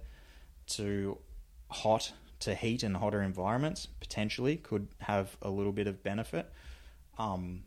[0.67, 1.19] to
[1.71, 3.87] hot to heat and hotter environments.
[3.87, 6.51] Potentially could have a little bit of benefit.
[7.19, 7.63] Um,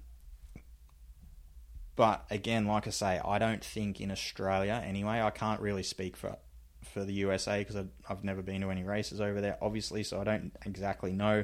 [1.95, 5.21] but again, like I say, I don't think in Australia anyway.
[5.21, 6.35] I can't really speak for
[6.83, 7.75] for the USA because
[8.09, 11.43] I've, never been to any races over there, obviously, so I don't exactly know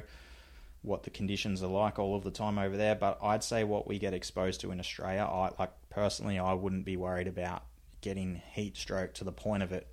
[0.82, 2.94] what the conditions are like all of the time over there.
[2.94, 6.84] But I'd say what we get exposed to in Australia, I like personally, I wouldn't
[6.84, 7.64] be worried about
[8.00, 9.86] getting heat stroke to the point of it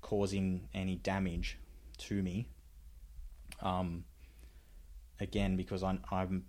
[0.00, 1.58] causing any damage
[1.98, 2.46] to me.
[3.60, 4.04] Um,
[5.20, 6.44] again, because I'm, I'm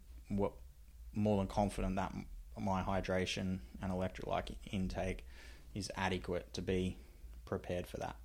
[1.13, 2.13] more than confident that
[2.59, 5.25] my hydration and electrolyte intake
[5.73, 6.97] is adequate to be
[7.45, 8.15] prepared for that.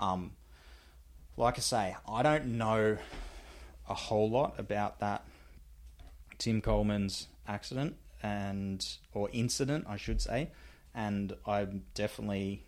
[0.00, 0.32] Um,
[1.36, 2.98] like I say, I don't know
[3.88, 5.24] a whole lot about that
[6.38, 10.50] Tim Coleman's accident and or incident, I should say,
[10.94, 12.64] and I'm definitely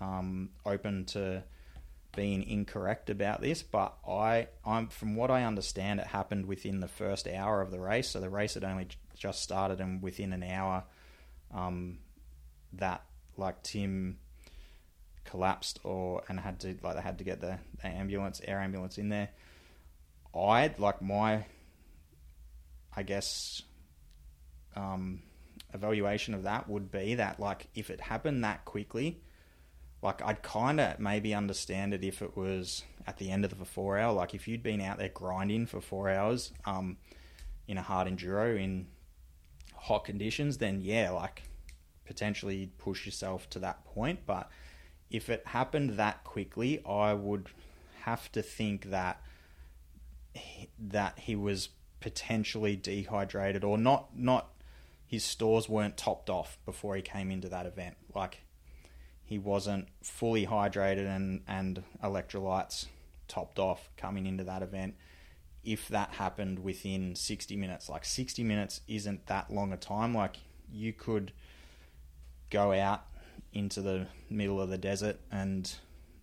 [0.00, 1.44] um, open to
[2.14, 3.62] being incorrect about this.
[3.62, 7.80] But I, I'm from what I understand, it happened within the first hour of the
[7.80, 8.08] race.
[8.08, 10.84] So the race had only just started, and within an hour,
[11.54, 11.98] um,
[12.72, 13.04] that
[13.36, 14.18] like Tim
[15.26, 18.98] collapsed or and had to like they had to get the, the ambulance air ambulance
[18.98, 19.28] in there.
[20.34, 21.46] I like my
[22.94, 23.62] i guess
[24.74, 25.22] um,
[25.74, 29.20] evaluation of that would be that like if it happened that quickly
[30.02, 33.64] like i'd kind of maybe understand it if it was at the end of the
[33.64, 34.12] four hour.
[34.12, 36.96] Like if you'd been out there grinding for four hours um,
[37.68, 38.86] in a hard enduro in
[39.74, 41.42] hot conditions then yeah like
[42.04, 44.20] potentially push yourself to that point.
[44.26, 44.50] But
[45.10, 47.48] if it happened that quickly, I would
[48.02, 49.20] have to think that
[50.34, 54.50] he, that he was potentially dehydrated or not not
[55.06, 57.96] his stores weren't topped off before he came into that event.
[58.14, 58.42] Like
[59.24, 62.86] he wasn't fully hydrated and and electrolytes
[63.28, 64.94] topped off coming into that event.
[65.64, 70.14] If that happened within 60 minutes, like 60 minutes isn't that long a time.
[70.14, 70.36] Like
[70.70, 71.32] you could
[72.50, 73.04] go out
[73.56, 75.74] into the middle of the desert and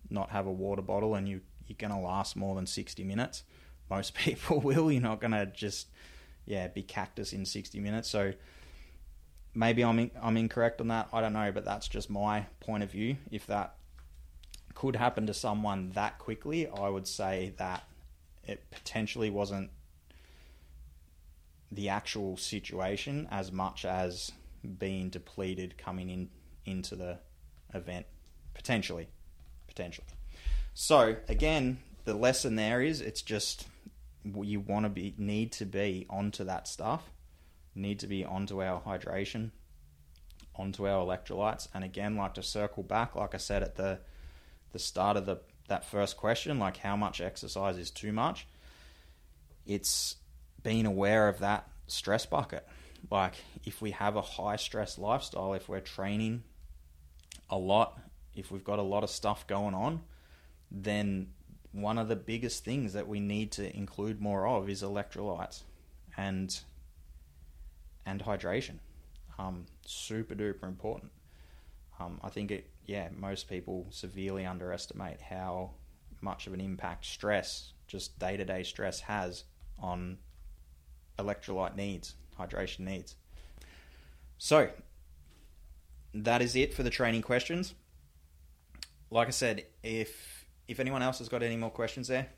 [0.08, 3.42] not have a water bottle and you you're going to last more than 60 minutes.
[3.90, 4.92] Most people will.
[4.92, 5.88] You're not going to just
[6.46, 8.08] yeah, be cactus in 60 minutes.
[8.08, 8.34] So
[9.54, 11.08] maybe I'm in, I'm incorrect on that.
[11.12, 13.16] I don't know, but that's just my point of view.
[13.30, 13.76] If that
[14.74, 17.84] could happen to someone that quickly, I would say that
[18.46, 19.70] it potentially wasn't
[21.72, 24.32] the actual situation as much as
[24.78, 26.28] being depleted coming in
[26.64, 27.18] into the
[27.72, 28.06] event
[28.54, 29.08] potentially
[29.66, 30.06] potentially.
[30.74, 33.66] So again the lesson there is it's just
[34.42, 37.10] you want to be need to be onto that stuff.
[37.74, 39.50] Need to be onto our hydration
[40.56, 41.68] onto our electrolytes.
[41.74, 43.98] And again like to circle back like i said at the
[44.72, 45.38] the start of the
[45.68, 48.46] that first question like how much exercise is too much?
[49.66, 50.16] It's
[50.62, 52.66] being aware of that stress bucket.
[53.10, 53.34] Like
[53.64, 56.44] if we have a high stress lifestyle if we're training
[57.50, 58.00] a lot,
[58.34, 60.00] if we've got a lot of stuff going on,
[60.70, 61.28] then
[61.72, 65.62] one of the biggest things that we need to include more of is electrolytes
[66.16, 66.60] and
[68.06, 68.78] and hydration.
[69.38, 71.10] Um, super duper important.
[71.98, 75.70] Um, I think it, yeah, most people severely underestimate how
[76.20, 79.44] much of an impact stress, just day to day stress, has
[79.78, 80.18] on
[81.18, 83.16] electrolyte needs, hydration needs.
[84.38, 84.70] So,
[86.14, 87.74] that is it for the training questions.
[89.10, 92.28] Like I said, if if anyone else has got any more questions there,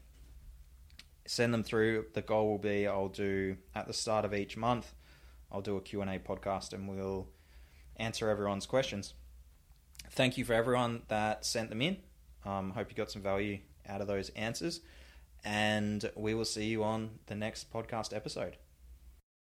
[1.27, 2.07] send them through.
[2.15, 4.95] The goal will be I'll do at the start of each month,
[5.53, 7.29] I'll do a Q&A podcast and we'll
[7.97, 9.15] answer everyone's questions.
[10.11, 11.97] thank you for everyone that sent them in.
[12.45, 13.59] Um, hope you got some value
[13.89, 14.81] out of those answers.
[15.45, 18.57] And we will see you on the next podcast episode.